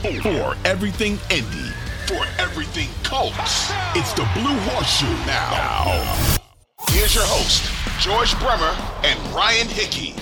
For 0.00 0.56
everything 0.64 1.18
Indy, 1.28 1.68
for 2.06 2.24
everything 2.38 2.88
Colts, 3.02 3.70
it's 3.94 4.14
the 4.14 4.26
Blue 4.32 4.58
Horseshoe 4.60 5.06
now. 5.26 5.50
now. 5.50 6.36
Here's 6.88 7.14
your 7.14 7.24
host, 7.26 7.70
George 8.00 8.34
Bremer 8.38 8.74
and 9.04 9.18
Ryan 9.34 9.68
Hickey. 9.68 10.14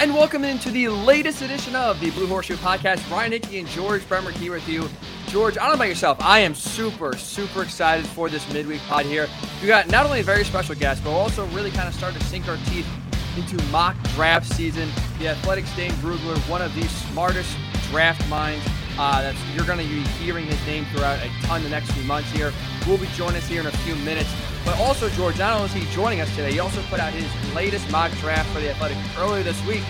And 0.00 0.12
welcome 0.12 0.42
into 0.42 0.72
the 0.72 0.88
latest 0.88 1.42
edition 1.42 1.76
of 1.76 2.00
the 2.00 2.10
Blue 2.10 2.26
Horseshoe 2.26 2.56
Podcast. 2.56 3.08
Ryan 3.08 3.30
Hickey 3.30 3.60
and 3.60 3.68
George 3.68 4.06
Bremer 4.08 4.32
here 4.32 4.50
with 4.50 4.68
you. 4.68 4.88
George, 5.28 5.56
I 5.56 5.60
don't 5.60 5.68
know 5.68 5.74
about 5.74 5.88
yourself. 5.88 6.18
I 6.20 6.40
am 6.40 6.56
super, 6.56 7.16
super 7.16 7.62
excited 7.62 8.04
for 8.04 8.28
this 8.28 8.52
midweek 8.52 8.80
pod 8.88 9.06
here. 9.06 9.28
We 9.62 9.68
got 9.68 9.86
not 9.90 10.06
only 10.06 10.18
a 10.18 10.24
very 10.24 10.44
special 10.44 10.74
guest, 10.74 11.04
but 11.04 11.10
we'll 11.10 11.20
also 11.20 11.46
really 11.48 11.70
kind 11.70 11.86
of 11.86 11.94
start 11.94 12.14
to 12.14 12.24
sink 12.24 12.48
our 12.48 12.58
teeth 12.66 12.88
into 13.36 13.62
mock 13.66 13.96
draft 14.14 14.52
season. 14.52 14.88
The 15.20 15.28
Athletic's 15.28 15.74
Dane 15.76 15.92
Brugler, 15.92 16.36
one 16.50 16.62
of 16.62 16.74
the 16.74 16.82
smartest 16.88 17.56
draft 17.90 18.26
minds. 18.28 18.64
Uh, 18.98 19.22
that's 19.22 19.38
you're 19.54 19.64
going 19.64 19.78
to 19.78 19.84
be 19.84 20.00
hearing 20.22 20.46
his 20.46 20.64
name 20.66 20.84
throughout 20.86 21.18
a 21.24 21.28
ton 21.42 21.62
the 21.62 21.68
next 21.68 21.90
few 21.92 22.02
months 22.04 22.30
here. 22.32 22.52
Will 22.86 22.98
be 22.98 23.06
joining 23.14 23.36
us 23.36 23.46
here 23.46 23.60
in 23.60 23.66
a 23.66 23.72
few 23.78 23.94
minutes. 23.96 24.28
But 24.64 24.78
also, 24.80 25.08
George, 25.10 25.38
not 25.38 25.54
only 25.54 25.66
is 25.66 25.72
he 25.72 25.94
joining 25.94 26.20
us 26.20 26.28
today, 26.34 26.52
he 26.52 26.58
also 26.58 26.82
put 26.90 27.00
out 27.00 27.12
his 27.12 27.54
latest 27.54 27.90
mock 27.90 28.10
draft 28.18 28.50
for 28.50 28.60
the 28.60 28.70
Athletic 28.70 28.98
earlier 29.18 29.42
this 29.42 29.64
week. 29.66 29.82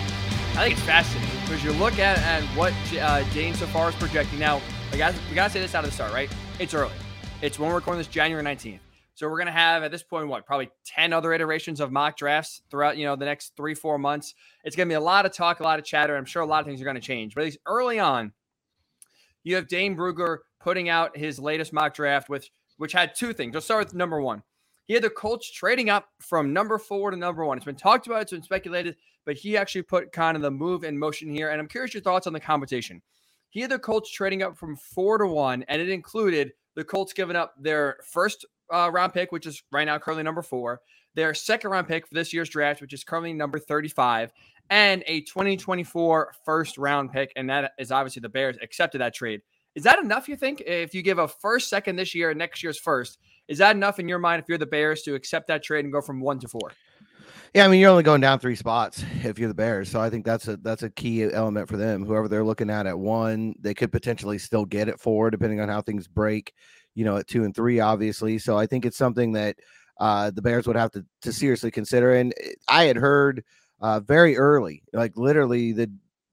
I 0.55 0.63
think 0.63 0.73
it's 0.77 0.85
fascinating 0.85 1.39
because 1.41 1.63
you 1.63 1.71
look 1.73 1.99
at, 1.99 2.17
at 2.19 2.43
what 2.55 2.73
uh, 2.99 3.23
Dane 3.33 3.53
so 3.53 3.65
far 3.67 3.89
is 3.89 3.95
projecting. 3.95 4.39
Now, 4.39 4.61
we 4.91 4.97
got 4.97 5.13
we 5.29 5.35
got 5.35 5.47
to 5.47 5.53
say 5.53 5.59
this 5.59 5.75
out 5.75 5.83
of 5.83 5.89
the 5.89 5.95
start, 5.95 6.13
right? 6.13 6.29
It's 6.59 6.73
early. 6.73 6.93
It's 7.41 7.57
when 7.57 7.69
we're 7.69 7.75
recording 7.75 7.99
this 7.99 8.07
January 8.07 8.43
19th. 8.43 8.79
So 9.19 9.27
we're 9.27 9.35
going 9.35 9.47
to 9.47 9.51
have 9.51 9.83
at 9.83 9.91
this 9.91 10.01
point, 10.01 10.29
what, 10.29 10.45
probably 10.45 10.69
10 10.85 11.11
other 11.11 11.33
iterations 11.33 11.81
of 11.81 11.91
mock 11.91 12.15
drafts 12.15 12.61
throughout, 12.71 12.97
you 12.97 13.03
know, 13.03 13.17
the 13.17 13.25
next 13.25 13.51
three, 13.57 13.75
four 13.75 13.97
months. 13.97 14.33
It's 14.63 14.77
going 14.77 14.87
to 14.87 14.91
be 14.93 14.95
a 14.95 15.01
lot 15.01 15.25
of 15.25 15.33
talk, 15.33 15.59
a 15.59 15.63
lot 15.63 15.77
of 15.77 15.83
chatter. 15.83 16.15
I'm 16.15 16.23
sure 16.23 16.41
a 16.41 16.45
lot 16.45 16.61
of 16.61 16.65
things 16.65 16.79
are 16.79 16.85
going 16.85 16.95
to 16.95 17.01
change. 17.01 17.35
But 17.35 17.41
at 17.41 17.45
least 17.47 17.57
early 17.65 17.99
on, 17.99 18.31
you 19.43 19.55
have 19.55 19.67
Dane 19.67 19.97
Brugler 19.97 20.37
putting 20.61 20.87
out 20.87 21.17
his 21.17 21.37
latest 21.37 21.73
mock 21.73 21.95
draft, 21.95 22.29
which, 22.29 22.49
which 22.77 22.93
had 22.93 23.13
two 23.13 23.33
things. 23.33 23.53
Let's 23.53 23.65
start 23.65 23.87
with 23.87 23.93
number 23.93 24.21
one. 24.21 24.41
He 24.85 24.93
had 24.93 25.03
the 25.03 25.09
Colts 25.09 25.51
trading 25.51 25.89
up 25.89 26.07
from 26.21 26.53
number 26.53 26.77
four 26.77 27.11
to 27.11 27.17
number 27.17 27.43
one. 27.43 27.57
It's 27.57 27.65
been 27.65 27.75
talked 27.75 28.07
about, 28.07 28.21
it's 28.21 28.31
been 28.31 28.41
speculated, 28.41 28.95
but 29.25 29.35
he 29.35 29.57
actually 29.57 29.81
put 29.81 30.13
kind 30.13 30.37
of 30.37 30.43
the 30.43 30.49
move 30.49 30.85
in 30.85 30.97
motion 30.97 31.29
here. 31.29 31.49
And 31.49 31.59
I'm 31.59 31.67
curious 31.67 31.93
your 31.93 32.03
thoughts 32.03 32.25
on 32.25 32.31
the 32.31 32.39
competition. 32.39 33.01
He 33.49 33.59
had 33.59 33.71
the 33.71 33.79
Colts 33.79 34.09
trading 34.09 34.43
up 34.43 34.57
from 34.57 34.77
four 34.77 35.17
to 35.17 35.27
one, 35.27 35.65
and 35.67 35.81
it 35.81 35.89
included 35.89 36.53
the 36.75 36.85
Colts 36.85 37.11
giving 37.11 37.35
up 37.35 37.55
their 37.59 37.97
first 38.09 38.45
uh, 38.71 38.89
round 38.91 39.13
pick, 39.13 39.31
which 39.31 39.45
is 39.45 39.63
right 39.71 39.85
now 39.85 39.97
currently 39.97 40.23
number 40.23 40.41
four, 40.41 40.81
their 41.15 41.33
second 41.33 41.71
round 41.71 41.87
pick 41.87 42.07
for 42.07 42.13
this 42.13 42.33
year's 42.33 42.49
draft, 42.49 42.81
which 42.81 42.93
is 42.93 43.03
currently 43.03 43.33
number 43.33 43.59
35, 43.59 44.31
and 44.69 45.03
a 45.07 45.21
2024 45.21 46.33
first 46.45 46.77
round 46.77 47.11
pick. 47.11 47.31
And 47.35 47.49
that 47.49 47.73
is 47.79 47.91
obviously 47.91 48.21
the 48.21 48.29
Bears 48.29 48.57
accepted 48.61 49.01
that 49.01 49.13
trade. 49.13 49.41
Is 49.75 49.83
that 49.83 49.99
enough, 49.99 50.27
you 50.27 50.35
think? 50.35 50.61
If 50.65 50.93
you 50.93 51.01
give 51.01 51.19
a 51.19 51.27
first, 51.27 51.69
second 51.69 51.95
this 51.95 52.15
year, 52.15 52.31
and 52.31 52.39
next 52.39 52.63
year's 52.63 52.79
first, 52.79 53.19
is 53.47 53.59
that 53.59 53.75
enough 53.75 53.99
in 53.99 54.09
your 54.09 54.19
mind 54.19 54.41
if 54.41 54.49
you're 54.49 54.57
the 54.57 54.65
Bears 54.65 55.03
to 55.03 55.15
accept 55.15 55.47
that 55.47 55.63
trade 55.63 55.85
and 55.85 55.93
go 55.93 56.01
from 56.01 56.19
one 56.19 56.39
to 56.39 56.47
four? 56.47 56.71
Yeah, 57.53 57.65
I 57.65 57.67
mean 57.67 57.79
you're 57.79 57.89
only 57.89 58.03
going 58.03 58.21
down 58.21 58.39
three 58.39 58.55
spots 58.55 59.03
if 59.23 59.39
you're 59.39 59.47
the 59.47 59.55
Bears, 59.55 59.89
so 59.89 59.99
I 59.99 60.11
think 60.11 60.23
that's 60.23 60.47
a 60.47 60.57
that's 60.57 60.83
a 60.83 60.89
key 60.89 61.23
element 61.23 61.67
for 61.67 61.77
them. 61.77 62.05
Whoever 62.05 62.27
they're 62.27 62.43
looking 62.43 62.69
at 62.69 62.85
at 62.85 62.99
one, 62.99 63.55
they 63.59 63.73
could 63.73 63.91
potentially 63.91 64.37
still 64.37 64.65
get 64.65 64.87
it 64.87 64.99
four, 64.99 65.31
depending 65.31 65.59
on 65.59 65.67
how 65.67 65.81
things 65.81 66.07
break 66.07 66.53
you 66.99 67.05
know, 67.05 67.15
at 67.15 67.27
two 67.27 67.45
and 67.45 67.55
three, 67.55 67.79
obviously. 67.79 68.37
So 68.37 68.57
I 68.57 68.65
think 68.65 68.85
it's 68.85 68.97
something 68.97 69.31
that 69.31 69.55
uh, 70.01 70.31
the 70.31 70.41
Bears 70.41 70.67
would 70.67 70.75
have 70.75 70.91
to, 70.91 71.05
to 71.21 71.31
seriously 71.31 71.71
consider. 71.71 72.13
And 72.13 72.33
eh, 72.43 72.51
I 72.67 72.83
had 72.83 72.97
heard 72.97 73.41
uh, 73.79 74.01
very 74.01 74.35
early, 74.37 74.83
like 74.91 75.15
literally 75.15 75.71
the 75.71 75.89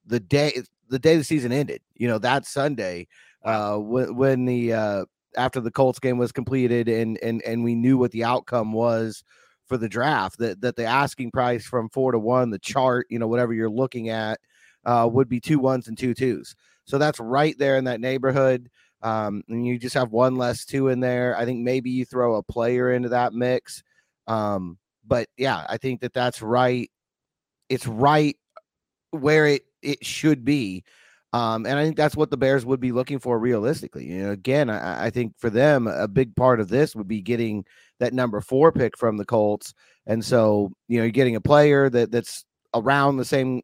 the 0.06 0.18
day 0.18 0.60
the 0.88 0.98
day 0.98 1.16
the 1.16 1.22
season 1.22 1.52
ended, 1.52 1.82
you 1.94 2.08
know, 2.08 2.18
that 2.18 2.46
Sunday, 2.46 3.06
uh, 3.44 3.76
when, 3.76 4.16
when 4.16 4.44
the 4.44 4.72
uh, 4.72 5.04
after 5.36 5.60
the 5.60 5.70
Colts 5.70 6.00
game 6.00 6.18
was 6.18 6.32
completed 6.32 6.88
and 6.88 7.16
and 7.22 7.40
and 7.42 7.62
we 7.62 7.76
knew 7.76 7.96
what 7.96 8.10
the 8.10 8.24
outcome 8.24 8.72
was 8.72 9.22
for 9.66 9.76
the 9.76 9.88
draft 9.88 10.38
that 10.38 10.60
that 10.62 10.74
the 10.74 10.84
asking 10.84 11.30
price 11.30 11.64
from 11.64 11.88
four 11.90 12.10
to 12.10 12.18
one, 12.18 12.50
the 12.50 12.58
chart, 12.58 13.06
you 13.08 13.20
know, 13.20 13.28
whatever 13.28 13.54
you're 13.54 13.70
looking 13.70 14.08
at, 14.08 14.40
uh, 14.84 15.08
would 15.08 15.28
be 15.28 15.38
two 15.38 15.60
ones 15.60 15.86
and 15.86 15.96
two 15.96 16.12
twos. 16.12 16.56
So 16.86 16.98
that's 16.98 17.20
right 17.20 17.56
there 17.56 17.76
in 17.76 17.84
that 17.84 18.00
neighborhood. 18.00 18.68
Um, 19.02 19.42
and 19.48 19.66
you 19.66 19.78
just 19.78 19.94
have 19.94 20.10
one 20.10 20.36
less 20.36 20.64
two 20.64 20.88
in 20.88 21.00
there. 21.00 21.36
I 21.36 21.44
think 21.44 21.60
maybe 21.60 21.90
you 21.90 22.04
throw 22.04 22.36
a 22.36 22.42
player 22.42 22.92
into 22.92 23.10
that 23.10 23.32
mix. 23.32 23.82
Um, 24.26 24.78
but 25.06 25.28
yeah, 25.36 25.64
I 25.68 25.76
think 25.76 26.00
that 26.00 26.12
that's 26.12 26.42
right. 26.42 26.90
It's 27.68 27.86
right 27.86 28.36
where 29.10 29.46
it 29.46 29.62
it 29.82 30.04
should 30.04 30.44
be. 30.44 30.84
Um, 31.32 31.66
and 31.66 31.78
I 31.78 31.84
think 31.84 31.96
that's 31.96 32.16
what 32.16 32.30
the 32.30 32.36
Bears 32.36 32.64
would 32.64 32.80
be 32.80 32.92
looking 32.92 33.18
for 33.18 33.38
realistically. 33.38 34.06
You 34.06 34.22
know, 34.22 34.30
again, 34.30 34.70
I, 34.70 35.06
I, 35.06 35.10
think 35.10 35.34
for 35.36 35.50
them, 35.50 35.86
a 35.86 36.08
big 36.08 36.34
part 36.34 36.60
of 36.60 36.68
this 36.68 36.96
would 36.96 37.08
be 37.08 37.20
getting 37.20 37.64
that 37.98 38.14
number 38.14 38.40
four 38.40 38.72
pick 38.72 38.96
from 38.96 39.18
the 39.18 39.24
Colts. 39.24 39.74
And 40.06 40.24
so, 40.24 40.72
you 40.88 40.96
know, 40.96 41.04
you're 41.04 41.10
getting 41.10 41.36
a 41.36 41.40
player 41.40 41.90
that 41.90 42.10
that's 42.10 42.44
around 42.74 43.16
the 43.16 43.24
same 43.24 43.60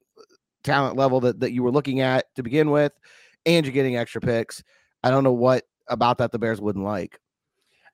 talent 0.65 0.97
level 0.97 1.21
that, 1.21 1.41
that 1.41 1.53
you 1.53 1.63
were 1.63 1.71
looking 1.71 2.01
at 2.01 2.27
to 2.37 2.43
begin 2.43 2.71
with, 2.71 2.93
and 3.47 3.65
you're 3.65 3.73
getting 3.73 3.97
extra 3.97 4.21
picks. 4.21 4.63
I 5.03 5.11
don't 5.11 5.25
know 5.25 5.33
what 5.33 5.65
about 5.89 6.19
that 6.19 6.33
the 6.33 6.39
Bears 6.39 6.61
wouldn't 6.61 6.85
like. 6.85 7.19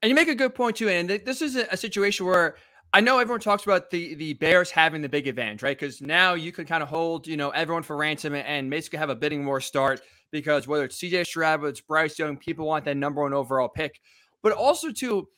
And 0.03 0.09
you 0.09 0.15
make 0.15 0.29
a 0.29 0.35
good 0.35 0.55
point 0.55 0.77
too. 0.77 0.89
And 0.89 1.09
this 1.09 1.43
is 1.43 1.57
a 1.57 1.77
situation 1.77 2.27
where 2.27 2.57
I 2.93 3.01
know 3.01 3.19
everyone 3.19 3.41
talks 3.41 3.65
about 3.65 3.91
the 3.91 4.15
the 4.15 4.35
Bears 4.35 4.71
having 4.71 5.03
the 5.03 5.09
big 5.09 5.27
advantage, 5.27 5.63
right? 5.63 5.79
Because 5.79 6.01
now 6.01 6.35
you 6.35 6.53
can 6.53 6.65
kind 6.65 6.83
of 6.83 6.89
hold, 6.89 7.27
you 7.27 7.37
know, 7.37 7.51
everyone 7.51 7.83
for 7.83 7.97
ransom 7.97 8.35
and 8.35 8.71
basically 8.71 8.99
have 8.99 9.11
a 9.11 9.17
bidding 9.17 9.45
war 9.45 9.61
start 9.61 10.01
because 10.31 10.67
whether 10.67 10.85
it's 10.85 10.99
CJ 10.99 11.27
Stroud, 11.27 11.65
it's 11.65 11.81
Bryce 11.81 12.19
Young, 12.19 12.37
people 12.37 12.67
want 12.67 12.85
that 12.85 12.97
number 12.97 13.23
one 13.23 13.35
overall 13.35 13.69
pick. 13.69 14.01
But 14.43 14.53
also 14.53 14.93
too, 14.93 15.29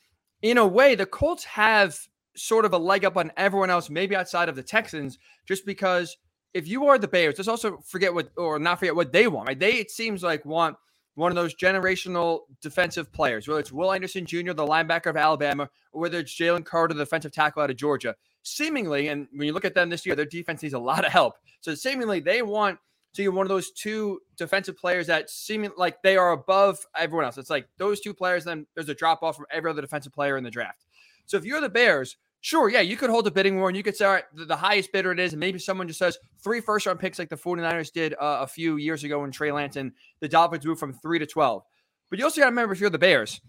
in 0.42 0.58
a 0.58 0.66
way, 0.66 0.94
the 0.94 1.06
Colts 1.06 1.44
have 1.44 1.98
sort 2.36 2.64
of 2.64 2.72
a 2.72 2.78
leg 2.78 3.04
up 3.04 3.16
on 3.16 3.32
everyone 3.36 3.70
else, 3.70 3.90
maybe 3.90 4.14
outside 4.14 4.48
of 4.48 4.56
the 4.56 4.62
Texans, 4.62 5.18
just 5.46 5.66
because 5.66 6.16
if 6.54 6.68
you 6.68 6.86
are 6.86 6.98
the 6.98 7.08
Bears, 7.08 7.36
let's 7.38 7.48
also 7.48 7.78
forget 7.86 8.12
what 8.12 8.30
or 8.36 8.58
not 8.58 8.78
forget 8.78 8.96
what 8.96 9.12
they 9.12 9.26
want, 9.26 9.48
right? 9.48 9.58
They 9.58 9.74
it 9.74 9.90
seems 9.90 10.22
like 10.22 10.44
want 10.44 10.76
one 11.14 11.32
of 11.32 11.36
those 11.36 11.54
generational 11.54 12.40
defensive 12.62 13.12
players, 13.12 13.46
whether 13.46 13.60
it's 13.60 13.72
Will 13.72 13.92
Anderson 13.92 14.24
Jr., 14.24 14.52
the 14.52 14.66
linebacker 14.66 15.06
of 15.06 15.16
Alabama, 15.16 15.68
or 15.92 16.02
whether 16.02 16.18
it's 16.18 16.34
Jalen 16.34 16.64
Carter, 16.64 16.94
the 16.94 17.04
defensive 17.04 17.32
tackle 17.32 17.62
out 17.62 17.70
of 17.70 17.76
Georgia. 17.76 18.14
Seemingly, 18.42 19.08
and 19.08 19.28
when 19.32 19.46
you 19.46 19.52
look 19.52 19.64
at 19.64 19.74
them 19.74 19.90
this 19.90 20.06
year, 20.06 20.14
their 20.14 20.24
defense 20.24 20.62
needs 20.62 20.74
a 20.74 20.78
lot 20.78 21.04
of 21.04 21.12
help. 21.12 21.34
So 21.60 21.74
seemingly, 21.74 22.20
they 22.20 22.42
want 22.42 22.78
to 23.14 23.22
be 23.22 23.28
one 23.28 23.44
of 23.44 23.48
those 23.48 23.70
two 23.72 24.20
defensive 24.36 24.76
players 24.76 25.08
that 25.08 25.28
seem 25.28 25.68
like 25.76 26.00
they 26.02 26.16
are 26.16 26.32
above 26.32 26.86
everyone 26.96 27.24
else. 27.24 27.38
It's 27.38 27.50
like 27.50 27.68
those 27.76 28.00
two 28.00 28.14
players, 28.14 28.44
then 28.44 28.66
there's 28.74 28.88
a 28.88 28.94
drop 28.94 29.22
off 29.22 29.36
from 29.36 29.46
every 29.50 29.70
other 29.70 29.82
defensive 29.82 30.12
player 30.12 30.36
in 30.36 30.44
the 30.44 30.50
draft. 30.50 30.86
So 31.26 31.36
if 31.36 31.44
you're 31.44 31.60
the 31.60 31.68
Bears, 31.68 32.16
Sure, 32.42 32.70
yeah, 32.70 32.80
you 32.80 32.96
could 32.96 33.10
hold 33.10 33.26
a 33.26 33.30
bidding 33.30 33.58
war 33.58 33.68
and 33.68 33.76
you 33.76 33.82
could 33.82 33.96
say, 33.96 34.06
all 34.06 34.12
right, 34.12 34.24
the, 34.34 34.46
the 34.46 34.56
highest 34.56 34.92
bidder 34.92 35.12
it 35.12 35.20
is, 35.20 35.34
and 35.34 35.40
maybe 35.40 35.58
someone 35.58 35.86
just 35.86 35.98
says 35.98 36.18
three 36.42 36.60
first 36.60 36.86
round 36.86 36.98
picks 36.98 37.18
like 37.18 37.28
the 37.28 37.36
49ers 37.36 37.92
did 37.92 38.14
uh, 38.14 38.38
a 38.40 38.46
few 38.46 38.76
years 38.76 39.04
ago 39.04 39.20
when 39.20 39.30
Trey 39.30 39.52
Lance 39.52 39.76
and 39.76 39.92
the 40.20 40.28
Dolphins 40.28 40.64
moved 40.64 40.80
from 40.80 40.94
three 40.94 41.18
to 41.18 41.26
12. 41.26 41.62
But 42.08 42.18
you 42.18 42.24
also 42.24 42.40
got 42.40 42.46
to 42.46 42.50
remember 42.50 42.72
if 42.72 42.80
you're 42.80 42.88
the 42.88 42.98
Bears, 42.98 43.42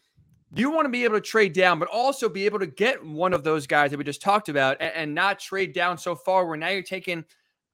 you 0.53 0.69
want 0.71 0.85
to 0.85 0.89
be 0.89 1.05
able 1.05 1.15
to 1.15 1.21
trade 1.21 1.53
down, 1.53 1.79
but 1.79 1.88
also 1.88 2.27
be 2.27 2.45
able 2.45 2.59
to 2.59 2.67
get 2.67 3.03
one 3.03 3.33
of 3.33 3.45
those 3.45 3.65
guys 3.65 3.91
that 3.91 3.97
we 3.97 4.03
just 4.03 4.21
talked 4.21 4.49
about 4.49 4.77
and, 4.81 4.93
and 4.93 5.15
not 5.15 5.39
trade 5.39 5.73
down 5.73 5.97
so 5.97 6.13
far 6.13 6.45
where 6.45 6.57
now 6.57 6.67
you're 6.67 6.83
taking, 6.83 7.23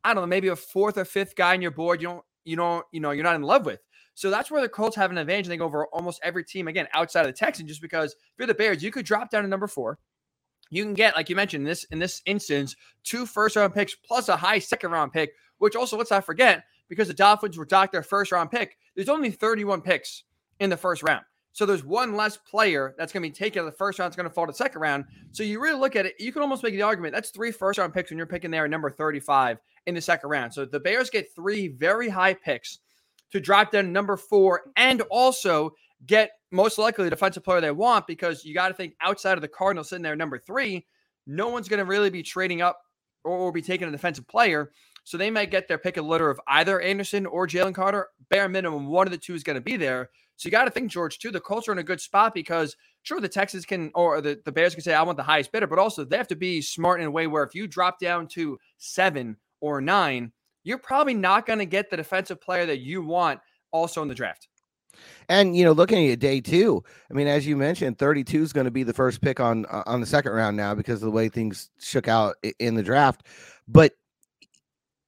I 0.04 0.14
don't 0.14 0.22
know, 0.22 0.28
maybe 0.28 0.50
a 0.50 0.56
fourth 0.56 1.00
or 1.00 1.06
fifth 1.06 1.36
guy 1.36 1.54
on 1.54 1.62
your 1.64 1.72
board 1.72 2.00
you 2.00 2.10
don't, 2.10 2.24
you 2.46 2.56
don't, 2.56 2.86
you 2.92 3.00
know, 3.00 3.10
you're 3.12 3.24
not 3.24 3.36
in 3.36 3.42
love 3.42 3.66
with. 3.66 3.80
So 4.14 4.30
that's 4.30 4.50
where 4.50 4.62
the 4.62 4.70
Colts 4.70 4.96
have 4.96 5.12
an 5.12 5.18
advantage, 5.18 5.48
I 5.48 5.50
think, 5.50 5.62
over 5.62 5.88
almost 5.88 6.20
every 6.24 6.44
team, 6.44 6.68
again, 6.68 6.88
outside 6.94 7.22
of 7.22 7.28
the 7.28 7.34
Texans, 7.34 7.70
just 7.70 7.82
because 7.82 8.14
if 8.14 8.20
you're 8.38 8.48
the 8.48 8.54
Bears, 8.54 8.84
you 8.84 8.92
could 8.92 9.06
drop 9.06 9.32
down 9.32 9.44
to 9.44 9.50
number 9.50 9.68
four 9.68 10.00
you 10.70 10.84
can 10.84 10.94
get, 10.94 11.16
like 11.16 11.30
you 11.30 11.36
mentioned, 11.36 11.66
this 11.66 11.84
in 11.86 12.00
this 12.00 12.22
instance, 12.26 12.76
two 13.04 13.26
first 13.26 13.56
round 13.56 13.74
picks 13.74 13.96
plus 13.96 14.30
a 14.30 14.38
high 14.38 14.60
second 14.60 14.92
round 14.92 15.14
pick, 15.14 15.34
which 15.58 15.76
also 15.76 15.98
let's 15.98 16.12
not 16.12 16.26
forget, 16.26 16.66
because 16.90 17.08
the 17.08 17.14
Dolphins 17.14 17.58
were 17.58 17.66
docked 17.66 17.94
their 17.94 18.04
first 18.04 18.32
round 18.32 18.52
pick, 18.52 18.78
there's 18.96 19.10
only 19.10 19.32
31 19.32 19.82
picks 19.82 20.24
in 20.60 20.70
the 20.70 20.78
first 20.78 21.04
round. 21.04 21.24
So 21.54 21.66
there's 21.66 21.84
one 21.84 22.16
less 22.16 22.38
player 22.38 22.94
that's 22.98 23.12
going 23.12 23.24
to 23.24 23.30
be 23.30 23.34
taken 23.34 23.62
in 23.62 23.66
the 23.66 23.72
first 23.72 23.98
round, 23.98 24.10
it's 24.10 24.16
going 24.16 24.30
to 24.30 24.34
fall 24.34 24.46
to 24.46 24.54
second 24.54 24.80
round. 24.80 25.06
So 25.32 25.42
you 25.42 25.60
really 25.60 25.80
look 25.80 25.96
at 25.96 26.06
it, 26.06 26.14
you 26.20 26.32
can 26.32 26.44
almost 26.44 26.64
make 26.64 26.74
the 26.74 26.84
argument 26.84 27.16
that's 27.16 27.32
three 27.32 27.52
first 27.52 27.80
round 27.80 27.94
picks 27.94 28.12
when 28.12 28.18
you're 28.18 28.28
picking 28.28 28.52
there 28.52 28.66
at 28.66 28.70
number 28.70 28.92
35 28.92 29.58
in 29.88 29.96
the 29.96 30.02
second 30.02 30.30
round. 30.30 30.54
So 30.54 30.66
the 30.66 30.80
Bears 30.80 31.10
get 31.10 31.34
three 31.34 31.70
very 31.70 32.10
high 32.10 32.36
picks 32.36 32.80
to 33.32 33.40
drop 33.40 33.72
down 33.72 33.92
number 33.92 34.18
four 34.18 34.72
and 34.76 35.02
also 35.10 35.74
get 36.06 36.32
most 36.52 36.78
likely 36.78 37.04
the 37.04 37.10
defensive 37.10 37.44
player 37.44 37.62
they 37.62 37.72
want 37.72 38.08
because 38.08 38.46
you 38.46 38.54
got 38.54 38.70
to 38.70 38.74
think 38.74 38.94
outside 39.02 39.34
of 39.34 39.42
the 39.42 39.48
Cardinals 39.48 39.90
sitting 39.90 40.04
there 40.04 40.16
number 40.16 40.38
three, 40.38 40.86
no 41.26 41.50
one's 41.50 41.68
going 41.68 41.80
to 41.80 41.86
really 41.86 42.10
be 42.10 42.24
trading 42.24 42.62
up 42.62 42.82
or, 43.24 43.52
be 43.52 43.62
taking 43.62 43.88
a 43.88 43.92
defensive 43.92 44.28
player. 44.28 44.72
So 45.04 45.18
they 45.18 45.30
might 45.30 45.52
get 45.52 45.68
their 45.68 45.78
pick 45.78 45.98
of 45.98 46.06
litter 46.06 46.30
of 46.30 46.40
either 46.48 46.80
Anderson 46.80 47.26
or 47.26 47.48
Jalen 47.48 47.76
Carter. 47.76 48.08
Bare 48.30 48.48
minimum, 48.48 48.88
one 48.88 49.08
of 49.08 49.12
the 49.12 49.18
two 49.18 49.34
is 49.34 49.44
going 49.44 49.56
to 49.56 49.62
be 49.62 49.76
there. 49.76 50.10
So 50.38 50.48
you 50.48 50.52
got 50.52 50.66
to 50.66 50.72
think, 50.72 50.92
George, 50.92 51.18
too. 51.18 51.32
The 51.32 51.42
Colts 51.42 51.68
are 51.68 51.72
in 51.72 51.80
a 51.80 51.84
good 51.84 52.00
spot 52.00 52.34
because 52.34 52.78
sure 53.02 53.20
the 53.20 53.28
Texans 53.28 53.66
can 53.66 53.92
or 53.96 54.22
the, 54.22 54.40
the 54.46 54.52
Bears 54.52 54.76
can 54.76 54.84
say, 54.84 54.94
I 54.94 55.02
want 55.02 55.18
the 55.18 55.24
highest 55.24 55.52
bidder, 55.52 55.68
but 55.68 55.80
also 55.80 56.06
they 56.06 56.18
have 56.18 56.28
to 56.28 56.36
be 56.36 56.62
smart 56.62 57.02
in 57.02 57.08
a 57.08 57.12
way 57.12 57.28
where 57.28 57.44
if 57.44 57.56
you 57.56 57.68
drop 57.68 58.00
down 58.00 58.28
to 58.30 58.60
seven 58.78 59.38
or 59.60 59.82
nine, 59.82 60.32
you're 60.64 60.78
probably 60.78 61.16
not 61.16 61.46
going 61.46 61.60
to 61.60 61.66
get 61.66 61.90
the 61.90 61.98
defensive 61.98 62.40
player 62.40 62.66
that 62.66 62.80
you 62.80 63.02
want 63.02 63.40
also 63.72 64.02
in 64.02 64.08
the 64.08 64.16
draft. 64.16 64.48
And 65.30 65.56
you 65.56 65.64
know, 65.66 65.72
looking 65.72 66.10
at 66.10 66.20
day 66.20 66.42
two, 66.42 66.84
I 67.10 67.14
mean, 67.14 67.28
as 67.28 67.46
you 67.46 67.58
mentioned, 67.58 67.98
32 67.98 68.44
is 68.44 68.54
going 68.54 68.66
to 68.66 68.72
be 68.72 68.84
the 68.84 68.94
first 68.94 69.22
pick 69.22 69.40
on 69.40 69.66
uh, 69.66 69.84
on 69.86 70.00
the 70.00 70.06
second 70.06 70.32
round 70.32 70.58
now 70.58 70.74
because 70.76 71.02
of 71.02 71.06
the 71.08 71.12
way 71.12 71.30
things 71.30 71.70
shook 71.80 72.08
out 72.08 72.36
in 72.60 72.76
the 72.76 72.84
draft. 72.84 73.26
But 73.68 73.94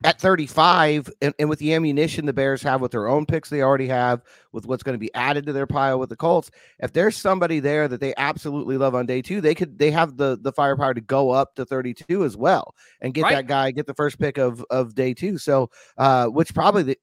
at 0.03 0.19
35, 0.19 1.09
and, 1.21 1.33
and 1.39 1.49
with 1.49 1.59
the 1.59 1.73
ammunition 1.73 2.25
the 2.25 2.31
Bears 2.31 2.61
have 2.63 2.79
with 2.79 2.91
their 2.91 3.09
own 3.09 3.25
picks 3.25 3.49
they 3.49 3.61
already 3.61 3.87
have, 3.87 4.21
with 4.53 4.65
what's 4.65 4.81
going 4.81 4.93
to 4.93 4.99
be 4.99 5.13
added 5.13 5.45
to 5.45 5.53
their 5.53 5.67
pile 5.67 5.99
with 5.99 6.07
the 6.07 6.15
Colts, 6.15 6.49
if 6.79 6.93
there's 6.93 7.17
somebody 7.17 7.59
there 7.59 7.87
that 7.87 7.99
they 7.99 8.13
absolutely 8.15 8.77
love 8.77 8.95
on 8.95 9.05
day 9.05 9.21
two, 9.21 9.41
they 9.41 9.53
could 9.53 9.77
they 9.77 9.91
have 9.91 10.15
the 10.15 10.37
the 10.41 10.53
firepower 10.53 10.93
to 10.93 11.01
go 11.01 11.31
up 11.31 11.55
to 11.55 11.65
32 11.65 12.23
as 12.23 12.37
well 12.37 12.75
and 13.01 13.13
get 13.13 13.23
right. 13.23 13.35
that 13.35 13.47
guy, 13.47 13.71
get 13.71 13.87
the 13.87 13.93
first 13.93 14.19
pick 14.19 14.37
of 14.37 14.63
of 14.69 14.95
day 14.95 15.13
two. 15.13 15.37
So, 15.37 15.69
uh, 15.97 16.27
which 16.27 16.53
probably 16.53 16.83
the, 16.83 16.97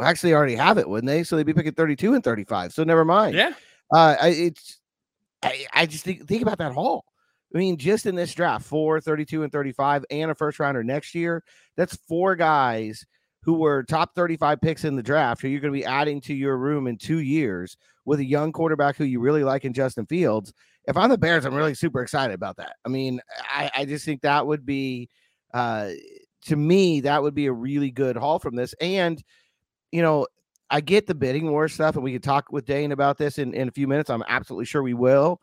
actually 0.00 0.34
already 0.34 0.54
have 0.54 0.78
it, 0.78 0.88
wouldn't 0.88 1.08
they? 1.08 1.22
So 1.22 1.36
they'd 1.36 1.46
be 1.46 1.54
picking 1.54 1.72
32 1.72 2.14
and 2.14 2.22
35. 2.22 2.72
So 2.72 2.84
never 2.84 3.04
mind. 3.04 3.34
Yeah. 3.34 3.52
Uh, 3.92 4.16
it's, 4.22 4.78
I, 5.42 5.66
I 5.72 5.86
just 5.86 6.04
think, 6.04 6.26
think 6.26 6.42
about 6.42 6.58
that 6.58 6.72
haul. 6.72 7.04
I 7.54 7.58
mean, 7.58 7.78
just 7.78 8.06
in 8.06 8.14
this 8.14 8.34
draft, 8.34 8.66
four, 8.66 9.00
32 9.00 9.42
and 9.42 9.50
35, 9.50 10.04
and 10.10 10.30
a 10.30 10.34
first 10.34 10.58
rounder 10.58 10.84
next 10.84 11.14
year, 11.14 11.42
that's 11.76 11.96
four 12.08 12.36
guys 12.36 13.06
who 13.42 13.54
were 13.54 13.82
top 13.82 14.14
35 14.14 14.60
picks 14.60 14.84
in 14.84 14.96
the 14.96 15.02
draft 15.02 15.40
who 15.40 15.48
you're 15.48 15.60
going 15.60 15.72
to 15.72 15.78
be 15.78 15.84
adding 15.84 16.20
to 16.20 16.34
your 16.34 16.58
room 16.58 16.86
in 16.86 16.98
two 16.98 17.20
years 17.20 17.76
with 18.04 18.20
a 18.20 18.24
young 18.24 18.52
quarterback 18.52 18.96
who 18.96 19.04
you 19.04 19.20
really 19.20 19.44
like 19.44 19.64
in 19.64 19.72
Justin 19.72 20.04
Fields. 20.06 20.52
If 20.86 20.96
I'm 20.96 21.08
the 21.08 21.18
Bears, 21.18 21.44
I'm 21.44 21.54
really 21.54 21.74
super 21.74 22.02
excited 22.02 22.34
about 22.34 22.56
that. 22.56 22.76
I 22.84 22.88
mean, 22.88 23.20
I, 23.50 23.70
I 23.74 23.84
just 23.84 24.04
think 24.04 24.22
that 24.22 24.46
would 24.46 24.66
be, 24.66 25.08
uh, 25.54 25.90
to 26.46 26.56
me, 26.56 27.00
that 27.00 27.22
would 27.22 27.34
be 27.34 27.46
a 27.46 27.52
really 27.52 27.90
good 27.90 28.16
haul 28.16 28.38
from 28.38 28.56
this. 28.56 28.74
And, 28.80 29.22
you 29.92 30.02
know, 30.02 30.26
I 30.70 30.80
get 30.80 31.06
the 31.06 31.14
bidding 31.14 31.50
war 31.50 31.68
stuff, 31.68 31.94
and 31.94 32.04
we 32.04 32.12
can 32.12 32.20
talk 32.20 32.52
with 32.52 32.66
Dane 32.66 32.92
about 32.92 33.16
this 33.18 33.38
in, 33.38 33.54
in 33.54 33.68
a 33.68 33.72
few 33.72 33.88
minutes. 33.88 34.10
I'm 34.10 34.24
absolutely 34.28 34.66
sure 34.66 34.82
we 34.82 34.94
will. 34.94 35.40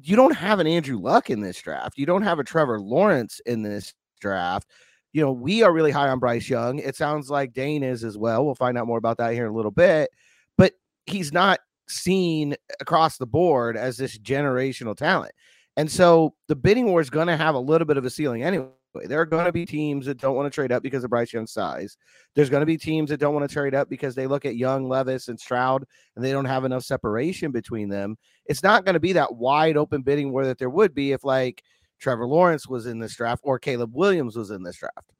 You 0.00 0.16
don't 0.16 0.34
have 0.34 0.58
an 0.58 0.66
Andrew 0.66 0.98
Luck 0.98 1.30
in 1.30 1.40
this 1.40 1.60
draft. 1.60 1.98
You 1.98 2.06
don't 2.06 2.22
have 2.22 2.38
a 2.38 2.44
Trevor 2.44 2.80
Lawrence 2.80 3.40
in 3.46 3.62
this 3.62 3.94
draft. 4.20 4.68
You 5.12 5.20
know, 5.22 5.32
we 5.32 5.62
are 5.62 5.72
really 5.72 5.90
high 5.90 6.08
on 6.08 6.18
Bryce 6.18 6.48
Young. 6.48 6.78
It 6.78 6.96
sounds 6.96 7.28
like 7.30 7.52
Dane 7.52 7.82
is 7.82 8.02
as 8.02 8.16
well. 8.16 8.44
We'll 8.44 8.54
find 8.54 8.78
out 8.78 8.86
more 8.86 8.98
about 8.98 9.18
that 9.18 9.34
here 9.34 9.44
in 9.44 9.52
a 9.52 9.56
little 9.56 9.70
bit. 9.70 10.10
But 10.56 10.72
he's 11.06 11.32
not 11.32 11.60
seen 11.88 12.56
across 12.80 13.18
the 13.18 13.26
board 13.26 13.76
as 13.76 13.98
this 13.98 14.18
generational 14.18 14.96
talent. 14.96 15.32
And 15.76 15.90
so 15.90 16.34
the 16.48 16.56
bidding 16.56 16.86
war 16.86 17.00
is 17.00 17.10
going 17.10 17.26
to 17.26 17.36
have 17.36 17.54
a 17.54 17.60
little 17.60 17.86
bit 17.86 17.98
of 17.98 18.04
a 18.04 18.10
ceiling 18.10 18.42
anyway. 18.42 18.68
There 18.94 19.20
are 19.20 19.26
going 19.26 19.46
to 19.46 19.52
be 19.52 19.66
teams 19.66 20.06
that 20.06 20.18
don't 20.18 20.36
want 20.36 20.52
to 20.52 20.54
trade 20.54 20.72
up 20.72 20.82
because 20.82 21.04
of 21.04 21.10
Bryce 21.10 21.32
Young's 21.32 21.52
size. 21.52 21.96
There's 22.34 22.50
going 22.50 22.60
to 22.60 22.66
be 22.66 22.76
teams 22.76 23.10
that 23.10 23.18
don't 23.18 23.34
want 23.34 23.48
to 23.48 23.52
trade 23.52 23.74
up 23.74 23.88
because 23.88 24.14
they 24.14 24.26
look 24.26 24.44
at 24.44 24.56
Young, 24.56 24.88
Levis, 24.88 25.28
and 25.28 25.38
Stroud 25.38 25.84
and 26.16 26.24
they 26.24 26.32
don't 26.32 26.44
have 26.44 26.64
enough 26.64 26.84
separation 26.84 27.52
between 27.52 27.88
them. 27.88 28.16
It's 28.46 28.62
not 28.62 28.84
going 28.84 28.94
to 28.94 29.00
be 29.00 29.14
that 29.14 29.34
wide 29.34 29.76
open 29.76 30.02
bidding 30.02 30.32
war 30.32 30.44
that 30.46 30.58
there 30.58 30.70
would 30.70 30.94
be 30.94 31.12
if, 31.12 31.24
like, 31.24 31.62
Trevor 32.00 32.26
Lawrence 32.26 32.68
was 32.68 32.86
in 32.86 32.98
this 32.98 33.14
draft 33.14 33.40
or 33.44 33.58
Caleb 33.58 33.94
Williams 33.94 34.36
was 34.36 34.50
in 34.50 34.62
this 34.62 34.76
draft. 34.76 35.12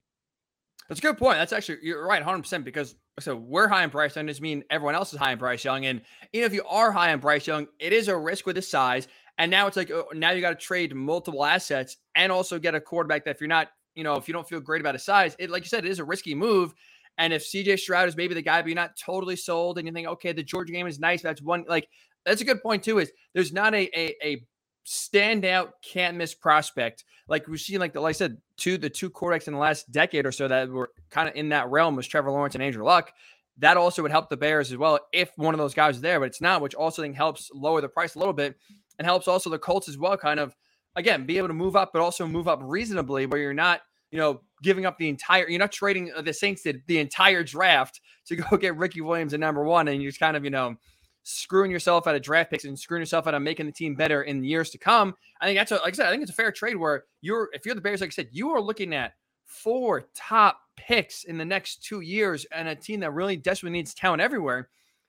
That's 0.88 0.98
a 0.98 1.02
good 1.02 1.16
point. 1.16 1.38
That's 1.38 1.52
actually 1.52 1.78
you're 1.82 2.06
right, 2.06 2.20
100 2.20 2.42
percent 2.42 2.64
because 2.64 2.96
so 3.20 3.36
we're 3.36 3.68
high 3.68 3.82
on 3.82 3.90
Bryce 3.90 4.16
Young. 4.16 4.26
Doesn't 4.26 4.42
mean 4.42 4.64
everyone 4.68 4.94
else 4.94 5.12
is 5.12 5.18
high 5.18 5.32
on 5.32 5.38
Bryce 5.38 5.64
Young. 5.64 5.86
And 5.86 6.02
know, 6.34 6.40
if 6.44 6.52
you 6.52 6.64
are 6.68 6.92
high 6.92 7.12
on 7.12 7.20
Bryce 7.20 7.46
Young, 7.46 7.66
it 7.78 7.92
is 7.92 8.08
a 8.08 8.16
risk 8.16 8.46
with 8.46 8.56
his 8.56 8.68
size. 8.68 9.08
And 9.38 9.50
now 9.50 9.66
it's 9.66 9.76
like 9.76 9.90
oh, 9.90 10.06
now 10.14 10.30
you 10.30 10.40
got 10.40 10.50
to 10.50 10.66
trade 10.66 10.94
multiple 10.94 11.44
assets 11.44 11.96
and 12.14 12.30
also 12.30 12.58
get 12.58 12.74
a 12.74 12.80
quarterback 12.80 13.24
that 13.24 13.32
if 13.32 13.40
you're 13.40 13.48
not 13.48 13.68
you 13.94 14.04
know, 14.04 14.14
if 14.14 14.26
you 14.26 14.32
don't 14.32 14.48
feel 14.48 14.60
great 14.60 14.80
about 14.80 14.94
his 14.94 15.04
size, 15.04 15.36
it 15.38 15.50
like 15.50 15.62
you 15.62 15.68
said, 15.68 15.84
it 15.84 15.90
is 15.90 15.98
a 15.98 16.04
risky 16.04 16.34
move. 16.34 16.74
And 17.18 17.32
if 17.32 17.42
CJ 17.42 17.78
Stroud 17.78 18.08
is 18.08 18.16
maybe 18.16 18.34
the 18.34 18.42
guy, 18.42 18.62
but 18.62 18.68
you're 18.68 18.74
not 18.74 18.96
totally 18.96 19.36
sold, 19.36 19.76
and 19.76 19.86
you 19.86 19.92
think, 19.92 20.08
okay, 20.08 20.32
the 20.32 20.42
Georgia 20.42 20.72
game 20.72 20.86
is 20.86 20.98
nice. 20.98 21.20
That's 21.22 21.42
one 21.42 21.64
like 21.68 21.88
that's 22.24 22.40
a 22.40 22.44
good 22.44 22.62
point 22.62 22.82
too. 22.82 22.98
Is 22.98 23.12
there's 23.34 23.52
not 23.52 23.74
a 23.74 23.88
a, 23.98 24.14
a 24.22 24.46
standout 24.86 25.70
can't 25.82 26.16
miss 26.16 26.34
prospect 26.34 27.04
like 27.28 27.46
we've 27.46 27.60
seen 27.60 27.78
like 27.78 27.92
the 27.92 28.00
like 28.00 28.10
I 28.10 28.18
said 28.18 28.36
two 28.56 28.76
the 28.76 28.90
two 28.90 29.10
quarterbacks 29.10 29.46
in 29.46 29.54
the 29.54 29.58
last 29.58 29.90
decade 29.92 30.26
or 30.26 30.32
so 30.32 30.48
that 30.48 30.68
were 30.68 30.90
kind 31.10 31.28
of 31.28 31.34
in 31.34 31.50
that 31.50 31.70
realm 31.70 31.96
was 31.96 32.06
Trevor 32.06 32.30
Lawrence 32.30 32.54
and 32.54 32.62
Andrew 32.62 32.84
Luck. 32.84 33.12
That 33.58 33.76
also 33.76 34.02
would 34.02 34.10
help 34.10 34.28
the 34.28 34.36
Bears 34.36 34.72
as 34.72 34.78
well 34.78 34.98
if 35.12 35.30
one 35.36 35.54
of 35.54 35.58
those 35.58 35.74
guys 35.74 35.96
is 35.96 36.00
there, 36.00 36.18
but 36.18 36.26
it's 36.26 36.40
not, 36.40 36.62
which 36.62 36.74
also 36.74 37.10
helps 37.12 37.50
lower 37.54 37.80
the 37.80 37.88
price 37.88 38.14
a 38.14 38.18
little 38.18 38.32
bit 38.32 38.56
and 38.98 39.06
helps 39.06 39.28
also 39.28 39.50
the 39.50 39.58
Colts 39.58 39.88
as 39.88 39.98
well, 39.98 40.16
kind 40.16 40.40
of 40.40 40.54
again, 40.96 41.24
be 41.26 41.38
able 41.38 41.48
to 41.48 41.54
move 41.54 41.76
up, 41.76 41.90
but 41.92 42.02
also 42.02 42.26
move 42.26 42.48
up 42.48 42.60
reasonably 42.62 43.26
where 43.26 43.40
you're 43.40 43.54
not, 43.54 43.80
you 44.10 44.18
know, 44.18 44.40
giving 44.62 44.86
up 44.86 44.98
the 44.98 45.08
entire, 45.08 45.48
you're 45.48 45.58
not 45.58 45.72
trading 45.72 46.12
uh, 46.14 46.22
the 46.22 46.32
Saints 46.32 46.62
did 46.62 46.82
the 46.86 46.98
entire 46.98 47.42
draft 47.42 48.00
to 48.26 48.36
go 48.36 48.56
get 48.56 48.76
Ricky 48.76 49.00
Williams 49.00 49.34
at 49.34 49.40
number 49.40 49.64
one. 49.64 49.88
And 49.88 50.02
you're 50.02 50.12
kind 50.12 50.36
of, 50.36 50.44
you 50.44 50.50
know, 50.50 50.76
screwing 51.24 51.70
yourself 51.70 52.06
out 52.06 52.14
of 52.14 52.22
draft 52.22 52.50
picks 52.50 52.64
and 52.64 52.78
screwing 52.78 53.00
yourself 53.00 53.26
out 53.26 53.34
of 53.34 53.42
making 53.42 53.66
the 53.66 53.72
team 53.72 53.94
better 53.94 54.22
in 54.22 54.44
years 54.44 54.70
to 54.70 54.78
come. 54.78 55.14
I 55.40 55.46
think 55.46 55.58
that's 55.58 55.72
a, 55.72 55.76
like 55.76 55.94
I 55.94 55.96
said, 55.96 56.06
I 56.06 56.10
think 56.10 56.22
it's 56.22 56.32
a 56.32 56.34
fair 56.34 56.52
trade 56.52 56.76
where 56.76 57.04
you're, 57.20 57.48
if 57.52 57.64
you're 57.64 57.74
the 57.74 57.80
Bears, 57.80 58.00
like 58.00 58.08
I 58.08 58.10
said, 58.10 58.28
you 58.32 58.50
are 58.50 58.60
looking 58.60 58.94
at 58.94 59.12
four 59.44 60.08
top 60.14 60.58
picks 60.76 61.24
in 61.24 61.38
the 61.38 61.44
next 61.44 61.84
two 61.84 62.00
years 62.00 62.44
and 62.52 62.68
a 62.68 62.74
team 62.74 63.00
that 63.00 63.12
really 63.12 63.36
desperately 63.36 63.78
needs 63.78 63.94
talent 63.94 64.22
everywhere. 64.22 64.68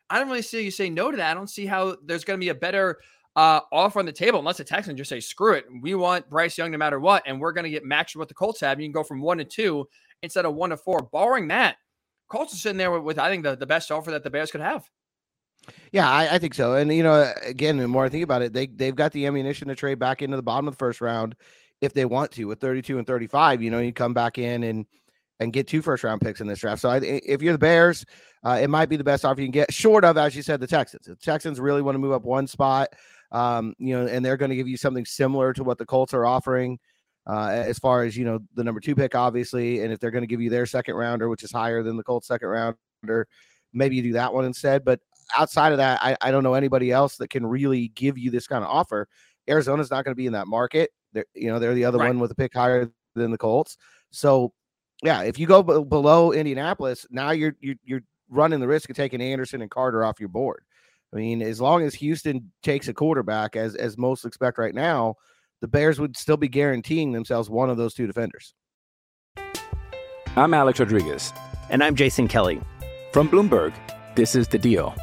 I 0.10 0.20
don't 0.20 0.28
really 0.28 0.42
see 0.42 0.64
you 0.64 0.72
say 0.72 0.90
no 0.90 1.10
to 1.10 1.18
that. 1.18 1.32
I 1.32 1.34
don't 1.34 1.50
see 1.50 1.66
how 1.66 1.98
there's 2.06 2.24
going 2.24 2.40
to 2.40 2.44
be 2.44 2.50
a 2.50 2.56
better 2.56 3.00
uh, 3.36 3.62
offer 3.72 4.00
on 4.00 4.06
the 4.06 4.12
table 4.12 4.40
unless 4.40 4.58
the 4.58 4.64
Texans 4.64 4.98
just 4.98 5.10
say, 5.10 5.20
screw 5.20 5.54
it. 5.54 5.66
We 5.82 5.96
want 5.96 6.30
Bryce 6.30 6.58
Young 6.58 6.72
no 6.72 6.78
matter 6.78 7.00
what. 7.00 7.24
And 7.26 7.40
we're 7.40 7.54
going 7.54 7.64
to 7.64 7.70
get 7.70 7.84
matched 7.84 8.16
with 8.16 8.22
what 8.22 8.28
the 8.28 8.34
Colts 8.34 8.62
have. 8.62 8.80
You 8.80 8.86
can 8.86 8.94
go 8.94 9.04
from 9.04 9.22
one 9.22 9.38
to 9.40 9.44
two 9.44 9.88
instead 10.22 10.46
of 10.46 10.56
one 10.56 10.70
to 10.70 10.78
four. 10.78 11.10
Barring 11.12 11.48
that, 11.48 11.78
Colts 12.30 12.54
are 12.54 12.58
sitting 12.58 12.78
there 12.78 12.92
with, 12.92 13.04
with 13.04 13.20
I 13.20 13.30
think, 13.30 13.44
the, 13.44 13.56
the 13.56 13.66
best 13.66 13.92
offer 13.92 14.12
that 14.12 14.24
the 14.24 14.30
Bears 14.30 14.52
could 14.52 14.62
have. 14.62 14.88
Yeah, 15.92 16.10
I, 16.10 16.36
I, 16.36 16.40
think 16.40 16.54
so. 16.54 16.76
And 16.76 16.94
you 16.94 17.04
know, 17.04 17.32
again, 17.44 17.78
the 17.78 17.88
more 17.88 18.04
I 18.04 18.10
think 18.10 18.24
about 18.24 18.42
it, 18.42 18.52
they 18.52 18.68
they've 18.68 18.96
got 18.96 19.14
the 19.14 19.26
ammunition 19.26 19.70
to 19.70 19.76
trade 19.76 19.98
back 19.98 20.22
into 20.22 20.36
the 20.36 20.44
bottom 20.44 20.68
of 20.68 20.74
the 20.74 20.78
first 20.78 21.00
round 21.00 21.36
if 21.80 21.94
they 21.94 22.04
want 22.04 22.32
to 22.32 22.46
with 22.46 22.60
32 22.60 22.98
and 22.98 23.08
35. 23.08 23.62
You 23.62 23.72
know, 23.72 23.80
you 23.80 23.94
come 23.94 24.14
back 24.14 24.38
in 24.38 24.64
and 24.64 24.86
and 25.40 25.54
get 25.54 25.68
two 25.68 25.82
first 25.82 26.04
round 26.04 26.22
picks 26.22 26.42
in 26.42 26.48
this 26.48 26.60
draft. 26.60 26.82
So 26.82 26.90
I, 26.90 26.98
if 27.04 27.42
you're 27.42 27.54
the 27.54 27.60
Bears, 27.60 28.06
uh, 28.44 28.60
it 28.62 28.70
might 28.70 28.90
be 28.90 28.98
the 28.98 29.04
best 29.04 29.26
offer 29.26 29.42
you 29.42 29.48
can 29.48 29.52
get, 29.52 29.74
short 29.74 30.04
of, 30.04 30.18
as 30.18 30.36
you 30.36 30.42
said, 30.42 30.60
the 30.60 30.68
Texans. 30.68 31.06
The 31.06 31.16
Texans 31.16 31.60
really 31.60 31.82
want 31.82 31.96
to 31.96 32.00
move 32.00 32.12
up 32.12 32.24
one 32.24 32.48
spot 32.48 32.90
um, 33.34 33.74
you 33.78 33.94
know, 33.98 34.08
and 34.08 34.24
they're 34.24 34.38
going 34.38 34.50
to 34.50 34.56
give 34.56 34.68
you 34.68 34.78
something 34.78 35.06
similar 35.06 35.52
to 35.54 35.64
what 35.64 35.78
the 35.78 35.86
Colts 35.86 36.14
are 36.14 36.26
offering. 36.26 36.80
Uh, 37.28 37.50
as 37.52 37.80
far 37.80 38.04
as 38.04 38.16
you 38.18 38.26
know, 38.26 38.40
the 38.56 38.64
number 38.64 38.80
two 38.82 38.96
pick, 38.96 39.16
obviously, 39.16 39.82
and 39.82 39.92
if 39.94 40.00
they're 40.00 40.12
going 40.12 40.24
to 40.24 40.28
give 40.28 40.42
you 40.42 40.50
their 40.50 40.66
second 40.66 40.96
rounder, 40.96 41.30
which 41.30 41.44
is 41.44 41.52
higher 41.52 41.82
than 41.84 41.98
the 41.98 42.04
Colts' 42.04 42.28
second 42.28 42.48
rounder, 42.50 43.28
maybe 43.74 43.96
you 43.96 44.02
do 44.02 44.14
that 44.14 44.34
one 44.34 44.46
instead. 44.46 44.84
But 44.86 45.00
outside 45.38 45.72
of 45.72 45.78
that, 45.78 46.00
I, 46.04 46.18
I 46.22 46.32
don't 46.32 46.44
know 46.44 46.54
anybody 46.54 46.92
else 46.92 47.16
that 47.18 47.30
can 47.30 47.46
really 47.46 47.90
give 47.90 48.18
you 48.18 48.30
this 48.30 48.46
kind 48.48 48.64
of 48.64 48.70
offer. 48.70 49.08
Arizona's 49.50 49.90
not 49.90 50.04
going 50.06 50.12
to 50.12 50.18
be 50.18 50.28
in 50.28 50.34
that 50.34 50.48
market. 50.48 50.92
They're 51.14 51.26
you 51.34 51.48
know 51.48 51.60
they're 51.60 51.74
the 51.74 51.86
other 51.86 51.98
Right. 51.98 52.08
one 52.08 52.20
with 52.20 52.32
a 52.32 52.36
pick 52.36 52.54
higher 52.54 52.92
than 53.16 53.32
the 53.32 53.38
Colts. 53.38 53.78
So 54.12 54.52
yeah, 55.02 55.22
if 55.24 55.40
you 55.40 55.48
go 55.48 55.64
b- 55.64 55.84
below 55.88 56.32
Indianapolis, 56.34 57.06
now 57.10 57.32
you're 57.32 57.56
you're 57.62 57.76
you're 57.86 58.02
running 58.30 58.60
the 58.60 58.68
risk 58.68 58.90
of 58.90 58.96
taking 58.96 59.22
Anderson 59.22 59.62
and 59.62 59.72
Carter 59.72 60.04
off 60.04 60.20
your 60.20 60.30
board. 60.30 60.64
I 61.14 61.18
mean, 61.18 61.42
as 61.42 61.62
long 61.62 61.84
as 61.84 61.94
Houston 61.96 62.52
takes 62.64 62.88
a 62.88 62.94
quarterback, 62.94 63.56
as 63.56 63.76
as 63.76 63.98
most 63.98 64.26
expect 64.26 64.58
right 64.58 64.74
now, 64.74 65.16
the 65.62 65.68
Bears 65.68 66.00
would 66.00 66.18
still 66.18 66.38
be 66.38 66.48
guaranteeing 66.48 67.12
themselves 67.12 67.50
one 67.50 67.70
of 67.70 67.78
those 67.78 67.94
two 67.94 68.08
defenders. 68.08 68.54
I'm 70.36 70.54
Alex 70.54 70.80
Rodriguez. 70.80 71.32
And 71.70 71.84
I'm 71.84 71.96
Jason 71.96 72.28
Kelly. 72.28 72.60
From 73.12 73.30
Bloomberg, 73.30 73.74
this 74.16 74.36
is 74.36 74.48
The 74.48 74.58
Deal. 74.58 74.96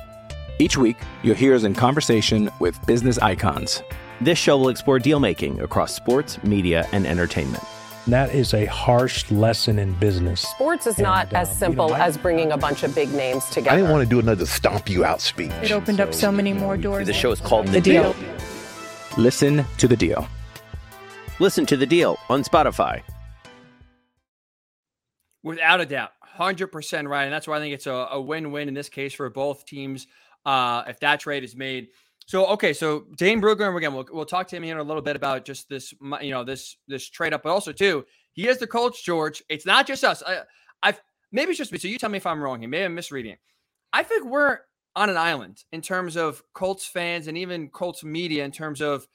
Each 0.59 0.77
week, 0.77 0.97
you'll 1.23 1.37
hear 1.37 1.55
us 1.55 1.63
in 1.63 1.75
conversation 1.75 2.51
with 2.59 2.85
business 2.87 3.19
icons. 3.19 3.83
This 4.21 4.39
show 4.39 4.59
will 4.59 4.69
explore 4.69 4.99
deal 4.99 5.21
making 5.21 5.61
across 5.61 5.95
sports, 5.95 6.43
media, 6.43 6.87
and 6.93 7.07
entertainment. 7.07 7.65
That 8.11 8.35
is 8.35 8.55
a 8.55 8.67
harsh 8.67 9.31
lesson 9.31 9.79
in 9.79 9.93
business. 9.95 10.41
Sports 10.41 10.89
is 10.89 10.99
not 10.99 11.29
And, 11.29 11.37
as 11.37 11.49
um, 11.49 11.53
you 11.55 11.59
simple 11.61 11.89
know, 11.91 11.95
I- 11.95 12.07
as 12.07 12.19
bringing 12.19 12.51
a 12.51 12.57
bunch 12.57 12.83
of 12.83 12.93
big 12.93 13.13
names 13.13 13.45
together. 13.47 13.71
I 13.71 13.77
didn't 13.77 13.93
want 13.93 14.03
to 14.03 14.09
do 14.11 14.19
another 14.19 14.47
stomp 14.47 14.89
you 14.91 15.05
out 15.05 15.21
speech. 15.21 15.53
It 15.63 15.71
opened 15.71 16.01
up 16.01 16.13
so 16.13 16.33
many 16.33 16.53
more 16.53 16.77
doors. 16.77 17.07
The 17.07 17.13
show 17.13 17.31
is 17.31 17.41
called 17.41 17.69
The 17.69 17.81
Deal. 17.81 18.17
Listen 19.17 19.65
to 19.79 19.87
The 19.87 19.97
Deal. 19.97 20.27
Listen 21.39 21.65
to 21.67 21.77
the 21.77 21.87
deal 21.87 22.19
on 22.29 22.43
Spotify. 22.43 23.01
Without 25.43 25.81
a 25.81 25.87
doubt, 25.87 26.11
hundred 26.21 26.67
percent 26.67 27.09
right, 27.09 27.25
and 27.25 27.33
that's 27.33 27.49
why 27.49 27.57
I 27.57 27.61
think 27.61 27.73
it's 27.73 27.87
a, 27.87 27.93
a 27.93 28.21
win-win 28.21 28.69
in 28.69 28.75
this 28.75 28.91
case 28.91 29.15
for 29.15 29.31
both 29.31 29.65
teams. 29.65 30.07
Uh, 30.45 30.83
if 30.87 31.01
that 31.01 31.21
trade 31.21 31.43
is 31.43 31.57
made, 31.57 31.89
so 32.31 32.47
okay, 32.47 32.73
so 32.73 33.07
Dane 33.17 33.43
Brugler, 33.43 33.77
again, 33.77 33.93
we'll, 33.93 34.07
we'll 34.13 34.25
talk 34.25 34.47
to 34.47 34.57
him 34.57 34.63
here 34.63 34.77
in 34.77 34.81
a 34.81 34.85
little 34.85 35.03
bit 35.03 35.17
about 35.17 35.45
just 35.45 35.69
this, 35.69 35.93
you 36.21 36.31
know, 36.31 36.45
this 36.45 36.77
this 36.87 37.09
trade 37.09 37.35
up, 37.35 37.43
but 37.43 37.51
also 37.51 37.73
too, 37.73 38.05
he 38.35 38.47
is 38.47 38.59
the 38.59 38.69
coach, 38.69 39.05
George. 39.05 39.43
It's 39.49 39.67
not 39.67 39.85
just 39.85 40.05
us. 40.05 40.23
I, 40.25 40.43
I've 40.81 41.01
maybe 41.33 41.51
it's 41.51 41.59
just 41.59 41.73
me. 41.73 41.79
So 41.79 41.89
you 41.89 41.99
tell 41.99 42.09
me 42.09 42.19
if 42.19 42.27
I'm 42.27 42.41
wrong 42.41 42.61
here. 42.61 42.69
Maybe 42.69 42.85
I'm 42.85 42.95
misreading. 42.95 43.33
it. 43.33 43.41
I 43.93 44.05
think 44.05 44.27
we're 44.27 44.61
on 44.95 45.11
an 45.11 45.17
island 45.17 45.65
in 45.73 45.81
terms 45.81 46.17
of 46.17 46.41
Colts 46.55 46.87
fans 46.87 47.27
and 47.27 47.37
even 47.37 47.69
Colts 47.69 48.05
media 48.05 48.45
in 48.45 48.53
terms 48.53 48.81
of 48.81 49.09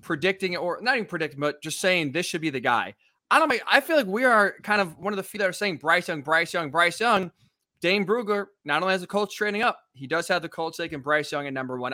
predicting 0.00 0.56
or 0.56 0.78
not 0.80 0.96
even 0.96 1.06
predicting, 1.06 1.40
but 1.40 1.62
just 1.62 1.78
saying 1.78 2.12
this 2.12 2.24
should 2.24 2.40
be 2.40 2.48
the 2.48 2.58
guy. 2.58 2.94
I 3.30 3.38
don't. 3.38 3.52
I 3.70 3.82
feel 3.82 3.98
like 3.98 4.06
we 4.06 4.24
are 4.24 4.54
kind 4.62 4.80
of 4.80 4.96
one 4.96 5.12
of 5.12 5.18
the 5.18 5.22
few 5.22 5.36
that 5.40 5.48
are 5.50 5.52
saying 5.52 5.76
Bryce 5.76 6.08
Young, 6.08 6.22
Bryce 6.22 6.54
Young, 6.54 6.70
Bryce 6.70 6.98
Young. 6.98 7.32
Dane 7.82 8.06
Brugler 8.06 8.46
not 8.64 8.80
only 8.80 8.92
has 8.92 9.02
the 9.02 9.06
Colts 9.06 9.34
trading 9.34 9.62
up, 9.62 9.78
he 9.92 10.06
does 10.06 10.26
have 10.28 10.40
the 10.40 10.48
Colts 10.48 10.78
taking 10.78 11.00
Bryce 11.00 11.32
Young 11.32 11.46
at 11.46 11.52
number 11.52 11.78
one. 11.78 11.92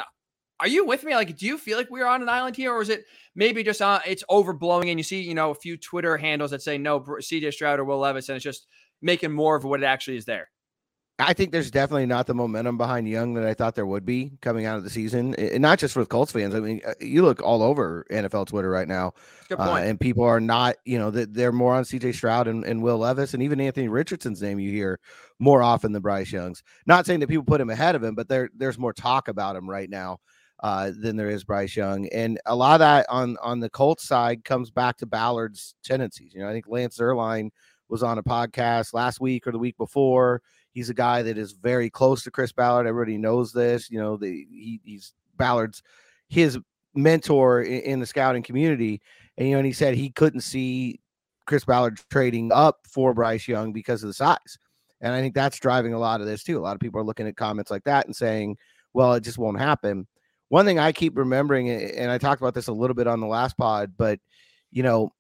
Are 0.61 0.69
you 0.69 0.85
with 0.85 1.05
me? 1.05 1.15
Like, 1.15 1.37
do 1.37 1.47
you 1.47 1.57
feel 1.57 1.79
like 1.79 1.91
we're 1.91 2.07
on 2.07 2.23
an 2.23 2.29
island 2.29 2.57
here, 2.57 2.73
or 2.73 2.83
is 2.83 2.89
it 2.89 3.05
maybe 3.35 3.63
just 3.63 3.81
uh, 3.81 4.01
it's 4.07 4.25
overblowing 4.29 4.91
and 4.91 4.99
you 4.99 5.05
see, 5.05 5.21
you 5.21 5.35
know, 5.35 5.51
a 5.51 5.55
few 5.55 5.77
Twitter 5.77 6.17
handles 6.17 6.51
that 6.51 6.63
say 6.63 6.79
no, 6.79 7.01
CJ 7.01 7.53
Stroud 7.53 7.79
or 7.79 7.85
Will 7.85 7.99
Levis, 7.99 8.29
and 8.29 8.37
it's 8.37 8.45
just 8.45 8.67
making 9.01 9.33
more 9.33 9.57
of 9.57 9.65
what 9.65 9.81
it 9.81 9.87
actually 9.87 10.17
is 10.17 10.25
there. 10.25 10.49
I 11.21 11.33
think 11.33 11.51
there's 11.51 11.73
definitely 11.73 12.07
not 12.07 12.29
the 12.29 12.35
momentum 12.35 12.79
behind 12.79 13.09
Young 13.09 13.35
that 13.35 13.45
I 13.45 13.53
thought 13.53 13.75
there 13.75 13.87
would 13.87 14.07
be 14.07 14.39
coming 14.41 14.67
out 14.67 14.79
of 14.79 14.85
the 14.85 14.91
season, 14.91 15.35
and 15.35 15.61
not 15.61 15.81
just 15.81 15.97
with 15.97 16.09
Colts 16.09 16.31
fans. 16.31 16.55
I 16.55 16.61
mean, 16.61 16.81
uh, 16.87 16.95
you 17.01 17.25
look 17.25 17.43
all 17.43 17.63
over 17.63 18.07
NFL 18.11 18.47
Twitter 18.47 18.71
right 18.71 18.87
now, 18.87 19.15
Good 19.49 19.59
uh, 19.59 19.75
and 19.75 19.99
people 19.99 20.23
are 20.23 20.41
not, 20.41 20.77
you 20.85 20.97
know, 20.97 21.11
that 21.11 21.35
they're 21.35 21.51
more 21.51 21.75
on 21.75 21.83
CJ 21.83 22.15
Stroud 22.15 22.47
and, 22.47 22.65
and 22.65 22.83
Will 22.83 22.99
Levis, 22.99 23.35
and 23.35 23.43
even 23.43 23.61
Anthony 23.61 23.89
Richardson's 23.89 24.41
name 24.41 24.61
you 24.61 24.71
hear 24.71 25.01
more 25.41 25.61
often 25.61 25.91
than 25.91 26.03
Bryce 26.03 26.31
Young's. 26.31 26.63
Not 26.87 27.05
saying 27.05 27.19
that 27.21 27.29
people 27.29 27.45
put 27.45 27.61
him 27.61 27.71
ahead 27.71 27.97
of 27.97 28.05
him, 28.05 28.15
but 28.15 28.29
there 28.29 28.49
there's 28.57 28.79
more 28.79 28.93
talk 28.93 29.27
about 29.27 29.57
him 29.57 29.69
right 29.69 29.91
now 29.91 30.21
uh, 30.61 30.91
than 30.99 31.17
there 31.17 31.31
is 31.31 31.45
Bryce 31.45 31.77
Young, 31.77 32.09
and 32.09 32.41
a 32.47 32.57
lot 32.57 32.75
of 32.75 32.81
that 32.81 33.07
on 33.09 33.37
on 33.43 33.61
the 33.61 33.71
Colts 33.71 34.07
side 34.07 34.45
comes 34.45 34.71
back 34.71 34.97
to 34.99 35.07
Ballard's 35.07 35.75
tendencies. 35.85 36.35
You 36.35 36.41
know, 36.41 36.49
I 36.49 36.53
think 36.53 36.67
Lance 36.69 36.99
Zierlein 36.99 37.51
was 37.89 38.03
on 38.03 38.19
a 38.19 38.23
podcast 38.23 38.93
last 38.93 39.21
week 39.21 39.47
or 39.47 39.53
the 39.53 39.59
week 39.59 39.77
before. 39.77 40.43
He's 40.73 40.91
a 40.91 40.95
guy 40.95 41.23
that 41.23 41.39
is 41.39 41.53
very 41.53 41.91
close 41.91 42.23
to 42.25 42.31
Chris 42.31 42.53
Ballard. 42.53 42.87
Everybody 42.87 43.19
knows 43.19 43.53
this. 43.53 43.91
You 43.91 44.01
know, 44.01 44.17
the 44.17 44.47
he, 44.51 44.81
he's 44.85 45.15
Ballard's 45.37 45.83
his 46.29 46.59
mentor 46.95 47.63
in, 47.63 47.81
in 47.83 48.01
the 48.01 48.07
scouting 48.07 48.43
community, 48.43 49.01
and 49.37 49.49
you 49.49 49.55
know, 49.55 49.59
and 49.59 49.67
he 49.67 49.73
said 49.73 49.95
he 49.95 50.11
couldn't 50.11 50.41
see 50.41 51.01
Chris 51.47 51.65
Ballard 51.65 52.01
trading 52.11 52.53
up 52.53 52.81
for 52.87 53.15
Bryce 53.15 53.49
Young 53.49 53.73
because 53.73 54.03
of 54.03 54.09
the 54.09 54.15
size. 54.15 54.59
And 55.01 55.15
I 55.15 55.21
think 55.21 55.35
that's 55.35 55.59
driving 55.59 55.95
a 55.95 55.99
lot 55.99 56.21
of 56.21 56.27
this 56.27 56.43
too. 56.43 56.59
A 56.59 56.61
lot 56.61 56.75
of 56.75 56.81
people 56.81 57.01
are 57.01 57.05
looking 57.05 57.29
at 57.29 57.37
comments 57.37 57.71
like 57.71 57.85
that 57.85 58.07
and 58.07 58.15
saying, 58.15 58.57
well, 58.93 59.15
it 59.15 59.23
just 59.23 59.39
won't 59.39 59.59
happen. 59.59 60.07
One 60.49 60.65
thing 60.65 60.79
I 60.79 60.93
keep 60.93 61.17
remembering, 61.17 61.71
and 61.71 62.11
I 62.11 62.19
talked 62.19 62.41
about 62.41 62.55
this 62.55 62.69
a 62.69 62.73
little 62.73 62.95
bit 62.95 63.07
on 63.07 63.21
the 63.21 63.27
last 63.27 63.57
pod, 63.57 63.93
but 63.97 64.19
you 64.71 64.83
know, 64.83 65.11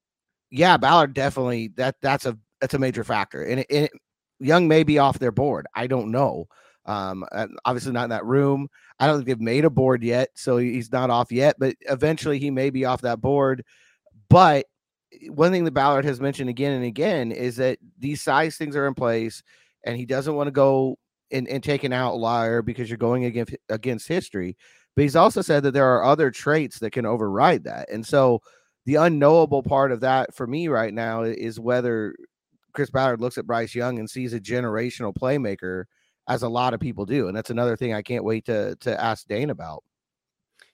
yeah, 0.50 0.76
Ballard 0.76 1.14
definitely 1.14 1.68
that 1.76 1.96
that's 2.00 2.26
a 2.26 2.38
that's 2.60 2.74
a 2.74 2.78
major 2.78 3.04
factor. 3.04 3.42
And 3.42 3.60
it, 3.60 3.66
it, 3.68 3.90
Young 4.40 4.68
may 4.68 4.84
be 4.84 4.98
off 4.98 5.18
their 5.18 5.32
board. 5.32 5.66
I 5.74 5.86
don't 5.86 6.10
know. 6.10 6.46
Um, 6.86 7.24
uh, 7.32 7.48
obviously 7.64 7.92
not 7.92 8.04
in 8.04 8.10
that 8.10 8.24
room. 8.24 8.68
I 8.98 9.06
don't 9.06 9.16
think 9.16 9.26
they've 9.26 9.40
made 9.40 9.64
a 9.64 9.70
board 9.70 10.02
yet, 10.02 10.30
so 10.34 10.56
he's 10.56 10.90
not 10.90 11.10
off 11.10 11.30
yet. 11.30 11.56
But 11.58 11.76
eventually, 11.82 12.38
he 12.38 12.50
may 12.50 12.70
be 12.70 12.84
off 12.84 13.02
that 13.02 13.20
board. 13.20 13.64
But 14.30 14.66
one 15.28 15.50
thing 15.50 15.64
that 15.64 15.74
Ballard 15.74 16.04
has 16.04 16.20
mentioned 16.20 16.50
again 16.50 16.72
and 16.72 16.84
again 16.84 17.32
is 17.32 17.56
that 17.56 17.78
these 17.98 18.22
size 18.22 18.56
things 18.56 18.76
are 18.76 18.86
in 18.86 18.94
place, 18.94 19.42
and 19.84 19.96
he 19.96 20.06
doesn't 20.06 20.34
want 20.34 20.46
to 20.46 20.52
go 20.52 20.98
and, 21.30 21.46
and 21.48 21.62
take 21.62 21.84
an 21.84 21.92
outlier 21.92 22.62
because 22.62 22.88
you're 22.88 22.96
going 22.96 23.24
against 23.24 23.54
against 23.68 24.08
history. 24.08 24.56
But 24.98 25.04
he's 25.04 25.14
also 25.14 25.42
said 25.42 25.62
that 25.62 25.74
there 25.74 25.86
are 25.86 26.02
other 26.02 26.28
traits 26.32 26.80
that 26.80 26.90
can 26.90 27.06
override 27.06 27.62
that, 27.62 27.88
and 27.88 28.04
so 28.04 28.42
the 28.84 28.96
unknowable 28.96 29.62
part 29.62 29.92
of 29.92 30.00
that 30.00 30.34
for 30.34 30.44
me 30.44 30.66
right 30.66 30.92
now 30.92 31.22
is 31.22 31.60
whether 31.60 32.16
Chris 32.72 32.90
Ballard 32.90 33.20
looks 33.20 33.38
at 33.38 33.46
Bryce 33.46 33.76
Young 33.76 34.00
and 34.00 34.10
sees 34.10 34.34
a 34.34 34.40
generational 34.40 35.14
playmaker, 35.14 35.84
as 36.26 36.42
a 36.42 36.48
lot 36.48 36.74
of 36.74 36.80
people 36.80 37.06
do, 37.06 37.28
and 37.28 37.36
that's 37.36 37.50
another 37.50 37.76
thing 37.76 37.94
I 37.94 38.02
can't 38.02 38.24
wait 38.24 38.46
to 38.46 38.74
to 38.80 39.00
ask 39.00 39.28
Dane 39.28 39.50
about. 39.50 39.84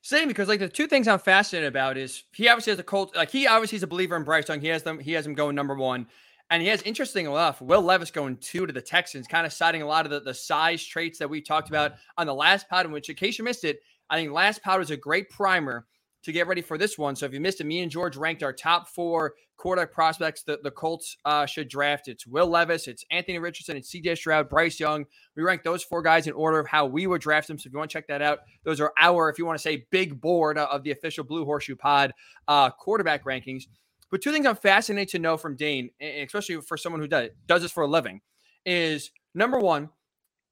Same 0.00 0.26
because 0.26 0.49
like 0.49 0.61
the 0.61 0.71
two 0.71 0.87
things 0.87 1.07
I'm 1.07 1.19
fascinated 1.19 1.69
about 1.69 1.99
is 1.99 2.25
he 2.33 2.49
obviously 2.49 2.71
has 2.71 2.81
a 2.81 2.83
cult 2.83 3.14
like 3.14 3.31
he 3.31 3.47
obviously 3.47 3.76
is 3.76 3.83
a 3.83 3.87
believer 3.87 4.16
in 4.16 4.25
Bryce 4.25 4.49
Young. 4.49 4.62
He 4.62 4.69
has 4.69 4.85
them 4.85 5.00
he 5.00 5.12
has 5.12 5.26
him 5.26 5.35
going 5.35 5.54
number 5.54 5.75
one. 5.75 6.07
And 6.50 6.62
he 6.62 6.69
has 6.69 6.83
interesting 6.83 7.25
enough, 7.25 7.62
Will 7.62 7.81
Levis 7.81 8.11
going 8.11 8.37
two 8.37 8.66
to 8.66 8.73
the 8.73 8.81
Texans, 8.83 9.26
kind 9.26 9.47
of 9.47 9.52
citing 9.52 9.81
a 9.81 9.87
lot 9.87 10.04
of 10.04 10.11
the, 10.11 10.21
the 10.21 10.35
size 10.35 10.85
traits 10.85 11.19
that 11.19 11.28
we 11.28 11.40
talked 11.40 11.71
about 11.71 11.95
on 12.19 12.26
the 12.26 12.35
last 12.35 12.69
pod, 12.69 12.85
in 12.85 12.93
which 12.93 13.09
in 13.09 13.16
case 13.16 13.38
you 13.38 13.45
missed 13.45 13.64
it, 13.64 13.81
I 14.11 14.17
think 14.17 14.33
last 14.33 14.63
Powder 14.63 14.83
is 14.83 14.91
a 14.91 14.97
great 14.97 15.31
primer 15.31 15.87
to 16.25 16.33
get 16.33 16.47
ready 16.47 16.63
for 16.63 16.79
this 16.79 16.97
one. 16.97 17.15
So 17.15 17.27
if 17.27 17.35
you 17.35 17.41
missed 17.41 17.61
it, 17.61 17.65
me 17.65 17.81
and 17.81 17.91
George 17.91 18.17
ranked 18.17 18.43
our 18.43 18.53
top 18.53 18.89
four 18.89 19.35
quarterback 19.57 19.93
prospects 19.93 20.43
that 20.45 20.63
the 20.63 20.71
Colts 20.71 21.17
uh, 21.25 21.47
should 21.47 21.69
draft. 21.69 22.09
It's 22.09 22.27
Will 22.27 22.47
Levis, 22.47 22.89
it's 22.89 23.05
Anthony 23.11 23.39
Richardson, 23.39 23.77
it's 23.77 23.95
CJ 23.95 24.17
Stroud, 24.17 24.49
Bryce 24.49 24.81
Young. 24.81 25.05
We 25.37 25.43
ranked 25.43 25.65
those 25.65 25.83
four 25.83 26.03
guys 26.03 26.27
in 26.27 26.33
order 26.33 26.59
of 26.59 26.67
how 26.67 26.87
we 26.87 27.07
would 27.07 27.21
draft 27.21 27.49
them. 27.49 27.59
So 27.59 27.69
if 27.69 27.73
you 27.73 27.79
want 27.79 27.91
to 27.91 27.93
check 27.95 28.09
that 28.09 28.23
out, 28.23 28.41
those 28.65 28.81
are 28.81 28.93
our, 28.99 29.29
if 29.29 29.39
you 29.39 29.47
want 29.47 29.59
to 29.59 29.63
say, 29.63 29.87
big 29.91 30.21
board 30.21 30.59
of 30.59 30.83
the 30.83 30.91
official 30.91 31.25
Blue 31.25 31.45
Horseshoe 31.45 31.77
Pod 31.77 32.13
uh, 32.49 32.71
quarterback 32.71 33.25
rankings. 33.25 33.65
But 34.11 34.23
two 34.23 34.33
things 34.33 34.47
I'm 34.47 34.57
fascinated 34.57 35.11
to 35.11 35.19
know 35.19 35.37
from 35.37 35.57
Dane, 35.57 35.91
especially 36.01 36.61
for 36.61 36.77
someone 36.77 37.01
who 37.01 37.09
does 37.09 37.31
does 37.47 37.63
this 37.63 37.73
for 37.73 37.83
a 37.83 37.89
living, 37.89 38.21
is 38.65 39.11
number 39.35 39.59
one, 39.59 39.91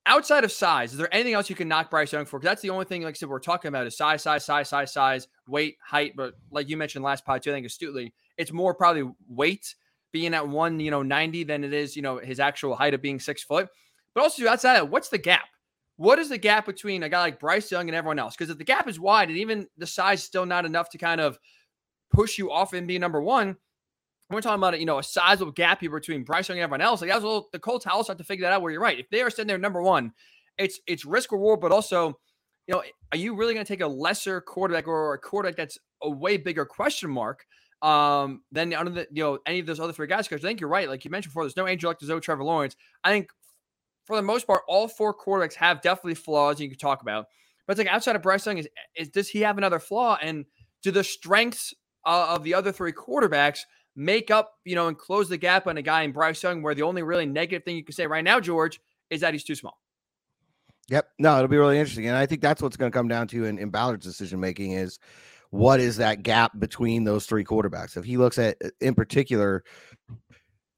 outside 0.07 0.45
of 0.45 0.53
size, 0.53 0.93
is 0.93 0.99
there 0.99 1.13
anything 1.13 1.35
else 1.35 1.49
you 1.49 1.57
can 1.57 1.69
knock 1.69 1.91
Bryce 1.91 2.13
Young 2.13 2.25
for? 2.25 2.39
Because 2.39 2.51
that's 2.51 2.63
the 2.63 2.71
only 2.71 2.85
thing, 2.85 3.03
like 3.03 3.15
I 3.15 3.17
said, 3.17 3.29
we're 3.29 3.39
talking 3.39 3.69
about 3.69 3.87
is 3.87 3.97
size, 3.97 4.23
size, 4.23 4.45
size, 4.45 4.69
size, 4.69 4.93
size, 4.93 5.29
weight, 5.47 5.77
height. 5.85 6.15
But 6.17 6.35
like 6.51 6.69
you 6.69 6.77
mentioned 6.77 7.05
last 7.05 7.25
pod, 7.25 7.43
too, 7.43 7.51
I 7.51 7.55
think 7.55 7.67
astutely, 7.67 8.15
it's 8.37 8.53
more 8.53 8.75
probably 8.75 9.11
weight 9.29 9.75
being 10.13 10.35
at 10.35 10.47
one, 10.47 10.81
you 10.81 10.91
know, 10.91 11.03
90 11.03 11.45
than 11.45 11.65
it 11.65 11.73
is, 11.73 11.97
you 11.97 12.03
know, 12.03 12.19
his 12.19 12.41
actual 12.41 12.75
height 12.75 12.95
of 12.95 13.03
being 13.03 13.21
six 13.21 13.43
foot. 13.43 13.69
But 14.15 14.23
also 14.23 14.47
outside 14.47 14.77
of 14.77 14.87
that, 14.87 14.91
what's 14.91 15.09
the 15.09 15.19
gap? 15.19 15.49
What 15.97 16.19
is 16.19 16.29
the 16.29 16.39
gap 16.39 16.67
between 16.67 17.03
a 17.03 17.09
guy 17.09 17.21
like 17.21 17.41
Bryce 17.41 17.71
Young 17.71 17.89
and 17.89 17.97
everyone 17.97 18.19
else? 18.19 18.35
Because 18.37 18.51
if 18.51 18.59
the 18.59 18.65
gap 18.65 18.89
is 18.89 19.01
wide 19.01 19.29
and 19.29 19.39
even 19.39 19.69
the 19.79 19.87
size 19.87 20.21
is 20.21 20.25
still 20.25 20.47
not 20.47 20.65
enough 20.65 20.91
to 20.91 20.99
kind 20.99 21.21
of 21.21 21.39
push 22.13 22.39
you 22.39 22.51
off 22.51 22.73
and 22.73 22.89
be 22.89 22.99
number 22.99 23.23
one, 23.23 23.57
we're 24.33 24.41
talking 24.41 24.61
about 24.61 24.79
you 24.79 24.87
know 24.87 24.99
a 24.99 25.03
sizable 25.03 25.53
gap 25.53 25.81
here 25.81 25.91
between 25.91 26.25
Bryce 26.25 26.49
Young 26.49 26.59
and 26.59 26.65
everyone 26.65 26.81
else. 26.81 27.01
Like 27.01 27.11
that's 27.11 27.25
well, 27.25 27.49
the 27.53 27.59
Colts 27.59 27.87
also 27.87 28.12
have 28.12 28.19
to 28.19 28.25
figure 28.25 28.45
that 28.45 28.53
out. 28.53 28.62
Where 28.62 28.73
you're 28.73 28.81
right, 28.81 28.99
if 28.99 29.09
they 29.11 29.23
are 29.23 29.31
sitting 29.31 29.47
there 29.47 29.59
number 29.59 29.83
one, 29.83 30.12
it's 30.59 30.81
it's 30.87 31.05
risk 31.05 31.33
reward, 31.33 31.61
but 31.61 31.73
also, 31.73 32.19
you 32.67 32.75
know, 32.75 32.83
are 33.12 33.19
you 33.19 33.35
really 33.35 33.55
going 33.55 33.65
to 33.65 33.73
take 33.73 33.81
a 33.81 33.87
lesser 33.87 34.41
quarterback 34.41 34.87
or 34.87 35.15
a 35.15 35.19
quarterback 35.19 35.57
that's 35.57 35.79
a 36.03 36.11
way 36.11 36.37
bigger 36.37 36.65
question 36.65 37.11
mark 37.11 37.45
um, 37.83 38.43
than 38.53 38.73
under 38.75 38.91
the, 38.91 39.07
you 39.12 39.23
know 39.23 39.39
any 39.47 39.61
of 39.61 39.67
those 39.67 39.81
other 39.81 39.93
three 39.93 40.07
guys? 40.07 40.29
Because 40.29 40.45
I 40.45 40.49
think 40.49 40.61
you're 40.61 40.71
right. 40.71 40.89
Like 40.89 41.05
you 41.05 41.11
mentioned 41.11 41.33
before, 41.33 41.45
there's 41.45 41.57
no 41.57 41.67
Angel 41.67 41.95
there's 42.01 42.25
Trevor 42.25 42.45
Lawrence. 42.45 42.77
I 43.05 43.11
think 43.11 43.29
for 44.07 44.17
the 44.17 44.23
most 44.23 44.47
part, 44.47 44.62
all 44.69 44.89
four 44.89 45.15
quarterbacks 45.15 45.55
have 45.55 45.81
definitely 45.81 46.15
flaws 46.15 46.61
you 46.61 46.69
can 46.69 46.79
talk 46.79 47.03
about. 47.03 47.27
But 47.67 47.73
it's 47.73 47.87
like 47.87 47.95
outside 47.95 48.17
of 48.17 48.23
Bryce 48.23 48.47
Young, 48.47 48.59
is, 48.59 48.69
is 48.97 49.09
does 49.09 49.29
he 49.29 49.41
have 49.41 49.59
another 49.59 49.79
flaw? 49.79 50.19
And 50.21 50.45
do 50.83 50.91
the 50.91 51.05
strengths 51.05 51.73
uh, 52.05 52.27
of 52.31 52.43
the 52.43 52.55
other 52.55 52.73
three 52.73 52.93
quarterbacks 52.93 53.61
make 53.95 54.31
up, 54.31 54.55
you 54.65 54.75
know, 54.75 54.89
and 54.89 54.97
close 54.97 55.29
the 55.29 55.37
gap 55.37 55.67
on 55.67 55.77
a 55.77 55.83
guy 55.83 56.03
in 56.03 56.13
Bryce 56.13 56.43
Young, 56.43 56.63
where 56.63 56.75
the 56.75 56.83
only 56.83 57.03
really 57.03 57.27
negative 57.27 57.65
thing 57.65 57.77
you 57.77 57.85
can 57.85 57.95
say 57.95 58.07
right 58.07 58.25
now, 58.25 58.41
George, 58.41 58.81
is 59.11 59.21
that 59.21 59.35
he's 59.35 59.45
too 59.45 59.55
small. 59.55 59.79
Yep. 60.89 61.09
No, 61.19 61.37
it'll 61.37 61.49
be 61.49 61.57
really 61.57 61.79
interesting. 61.79 62.07
And 62.07 62.17
I 62.17 62.27
think 62.27 62.43
that's 62.43 62.61
what's 62.61 62.77
going 62.77 62.91
to 62.91 62.97
come 62.97 63.09
down 63.09 63.29
to 63.29 63.45
in, 63.45 63.59
in 63.59 63.71
Ballard's 63.71 64.05
decision 64.05 64.41
making 64.41 64.73
is 64.73 64.99
what 65.51 65.81
is 65.81 65.99
that 65.99 66.23
gap 66.23 66.53
between 66.59 67.05
those 67.05 67.27
three 67.27 67.45
quarterbacks? 67.45 67.97
If 67.97 68.05
he 68.05 68.17
looks 68.17 68.39
at, 68.39 68.57
uh, 68.65 68.71
in 68.81 68.95
particular, 68.95 69.65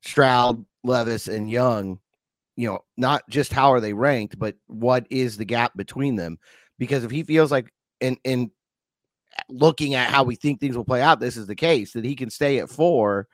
Stroud, 0.03 0.65
Levis, 0.83 1.29
and 1.29 1.51
Young, 1.51 1.99
you 2.57 2.69
know, 2.69 2.81
not 2.97 3.23
just 3.29 3.53
how 3.53 3.73
are 3.73 3.81
they 3.81 3.93
ranked, 3.93 4.39
but 4.39 4.57
what 4.67 5.07
is 5.11 5.37
the 5.37 5.45
gap 5.45 5.77
between 5.77 6.17
them? 6.17 6.39
Because 6.79 7.05
if 7.05 7.11
he 7.11 7.23
feels 7.23 7.51
like, 7.51 7.73
in 8.01 8.19
in 8.25 8.51
looking 9.49 9.95
at 9.95 10.11
how 10.11 10.25
we 10.25 10.37
think 10.37 10.61
things 10.61 10.77
will 10.77 10.85
play 10.85 11.03
out, 11.03 11.21
this 11.21 11.37
is 11.37 11.47
the 11.47 11.55
case 11.55 11.93
that 11.93 12.05
he 12.05 12.15
can 12.15 12.31
stay 12.31 12.59
at 12.59 12.71
four 12.71 13.29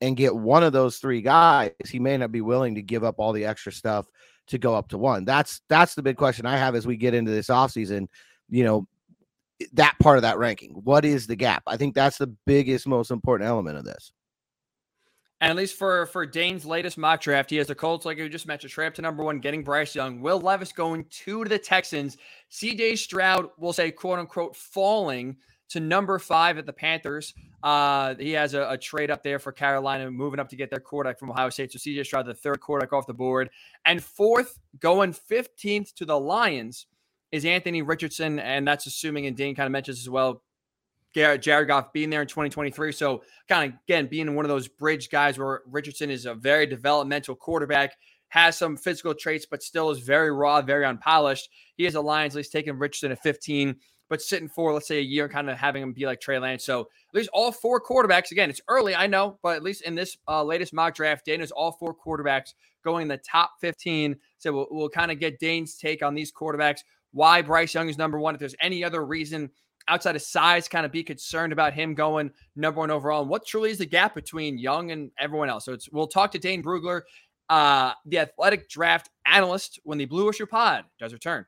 and 0.00 0.16
get 0.16 0.34
one 0.34 0.62
of 0.62 0.72
those 0.72 0.98
three 0.98 1.22
guys, 1.22 1.72
he 1.88 1.98
may 1.98 2.16
not 2.16 2.32
be 2.32 2.40
willing 2.40 2.74
to 2.74 2.82
give 2.82 3.04
up 3.04 3.16
all 3.18 3.32
the 3.32 3.44
extra 3.44 3.72
stuff 3.72 4.06
to 4.48 4.58
go 4.58 4.74
up 4.74 4.88
to 4.88 4.98
one. 4.98 5.24
That's 5.24 5.60
that's 5.68 5.94
the 5.94 6.02
big 6.02 6.16
question 6.16 6.46
I 6.46 6.56
have 6.56 6.74
as 6.74 6.86
we 6.86 6.96
get 6.96 7.14
into 7.14 7.30
this 7.30 7.48
offseason. 7.48 8.08
You 8.48 8.64
know, 8.64 8.88
that 9.72 9.96
part 10.00 10.18
of 10.18 10.22
that 10.22 10.38
ranking. 10.38 10.72
What 10.72 11.04
is 11.04 11.26
the 11.26 11.36
gap? 11.36 11.62
I 11.66 11.76
think 11.76 11.94
that's 11.94 12.18
the 12.18 12.28
biggest, 12.46 12.86
most 12.86 13.10
important 13.10 13.48
element 13.48 13.78
of 13.78 13.84
this. 13.84 14.12
And 15.40 15.50
at 15.50 15.56
least 15.56 15.76
for 15.76 16.06
for 16.06 16.24
Dane's 16.24 16.64
latest 16.64 16.96
mock 16.96 17.20
draft, 17.20 17.50
he 17.50 17.56
has 17.56 17.66
the 17.66 17.74
Colts, 17.74 18.06
like 18.06 18.16
you 18.18 18.28
just 18.28 18.46
mentioned, 18.46 18.72
up 18.78 18.94
to 18.94 19.02
number 19.02 19.22
one, 19.22 19.38
getting 19.38 19.62
Bryce 19.62 19.94
Young. 19.94 20.20
Will 20.20 20.40
Levis 20.40 20.72
going 20.72 21.04
two 21.10 21.44
to 21.44 21.48
the 21.48 21.58
Texans. 21.58 22.16
CJ 22.50 22.96
Stroud 22.98 23.50
will 23.58 23.74
say, 23.74 23.90
quote 23.90 24.18
unquote, 24.18 24.56
falling 24.56 25.36
to 25.70 25.80
number 25.80 26.18
five 26.18 26.58
at 26.58 26.66
the 26.66 26.72
Panthers. 26.72 27.34
Uh, 27.62 28.14
he 28.16 28.32
has 28.32 28.54
a, 28.54 28.70
a, 28.70 28.78
trade 28.78 29.10
up 29.10 29.22
there 29.22 29.38
for 29.38 29.50
Carolina, 29.50 30.10
moving 30.10 30.38
up 30.38 30.48
to 30.50 30.56
get 30.56 30.70
their 30.70 30.78
quarterback 30.78 31.18
from 31.18 31.30
Ohio 31.30 31.50
State. 31.50 31.72
So 31.72 31.78
CJ 31.78 32.04
Stroud, 32.04 32.26
the 32.26 32.34
third 32.34 32.60
quarterback 32.60 32.92
off 32.92 33.06
the 33.06 33.14
board. 33.14 33.50
And 33.84 34.02
fourth, 34.02 34.58
going 34.78 35.12
15th 35.12 35.92
to 35.94 36.04
the 36.04 36.18
Lions 36.18 36.86
is 37.32 37.44
Anthony 37.44 37.82
Richardson. 37.82 38.38
And 38.38 38.66
that's 38.68 38.86
assuming, 38.86 39.26
and 39.26 39.36
Dane 39.36 39.56
kind 39.56 39.66
of 39.66 39.72
mentions 39.72 39.98
as 39.98 40.08
well, 40.08 40.42
Jared 41.14 41.68
Goff 41.68 41.92
being 41.92 42.10
there 42.10 42.20
in 42.20 42.28
2023. 42.28 42.92
So, 42.92 43.22
kind 43.48 43.72
of 43.72 43.78
again, 43.88 44.06
being 44.06 44.34
one 44.34 44.44
of 44.44 44.50
those 44.50 44.68
bridge 44.68 45.08
guys 45.08 45.38
where 45.38 45.62
Richardson 45.66 46.10
is 46.10 46.26
a 46.26 46.34
very 46.34 46.66
developmental 46.66 47.34
quarterback, 47.34 47.94
has 48.28 48.56
some 48.56 48.76
physical 48.76 49.14
traits, 49.14 49.46
but 49.46 49.62
still 49.62 49.90
is 49.90 50.00
very 50.00 50.30
raw, 50.30 50.60
very 50.60 50.84
unpolished. 50.84 51.48
He 51.76 51.84
has 51.84 51.94
a 51.94 52.00
Lions 52.00 52.34
at 52.34 52.38
least 52.38 52.52
taking 52.52 52.78
Richardson 52.78 53.12
at 53.12 53.22
15, 53.22 53.76
but 54.08 54.22
sitting 54.22 54.48
for, 54.48 54.72
let's 54.72 54.88
say, 54.88 54.98
a 54.98 55.02
year, 55.02 55.28
kind 55.28 55.50
of 55.50 55.56
having 55.56 55.82
him 55.82 55.92
be 55.92 56.06
like 56.06 56.20
Trey 56.20 56.38
Lance. 56.38 56.64
So, 56.64 56.82
at 56.82 57.14
least 57.14 57.30
all 57.32 57.52
four 57.52 57.80
quarterbacks, 57.80 58.30
again, 58.30 58.50
it's 58.50 58.60
early, 58.68 58.94
I 58.94 59.06
know, 59.06 59.38
but 59.42 59.56
at 59.56 59.62
least 59.62 59.82
in 59.82 59.94
this 59.94 60.16
uh, 60.28 60.44
latest 60.44 60.72
mock 60.72 60.94
draft, 60.94 61.24
Dana's 61.26 61.50
all 61.50 61.72
four 61.72 61.94
quarterbacks 61.94 62.54
going 62.84 63.02
in 63.02 63.08
the 63.08 63.18
top 63.18 63.52
15. 63.60 64.16
So, 64.38 64.52
we'll, 64.52 64.66
we'll 64.70 64.88
kind 64.88 65.10
of 65.10 65.18
get 65.18 65.38
Dane's 65.38 65.76
take 65.76 66.02
on 66.02 66.14
these 66.14 66.32
quarterbacks, 66.32 66.80
why 67.12 67.42
Bryce 67.42 67.74
Young 67.74 67.88
is 67.88 67.98
number 67.98 68.18
one, 68.18 68.34
if 68.34 68.40
there's 68.40 68.54
any 68.60 68.84
other 68.84 69.04
reason 69.04 69.50
outside 69.88 70.16
of 70.16 70.22
size 70.22 70.68
kind 70.68 70.84
of 70.84 70.92
be 70.92 71.02
concerned 71.02 71.52
about 71.52 71.72
him 71.72 71.94
going 71.94 72.30
number 72.54 72.80
one 72.80 72.90
overall? 72.90 73.22
And 73.22 73.30
what 73.30 73.46
truly 73.46 73.70
is 73.70 73.78
the 73.78 73.86
gap 73.86 74.14
between 74.14 74.58
Young 74.58 74.90
and 74.90 75.10
everyone 75.18 75.48
else? 75.48 75.64
So 75.64 75.72
it's 75.72 75.90
we'll 75.90 76.08
talk 76.08 76.30
to 76.32 76.38
Dane 76.38 76.62
Brugler, 76.62 77.02
uh, 77.48 77.92
the 78.04 78.18
athletic 78.18 78.68
draft 78.68 79.10
analyst, 79.24 79.80
when 79.84 79.98
the 79.98 80.04
Blue 80.04 80.24
Horseshoe 80.24 80.46
Pod 80.46 80.84
does 80.98 81.12
return. 81.12 81.46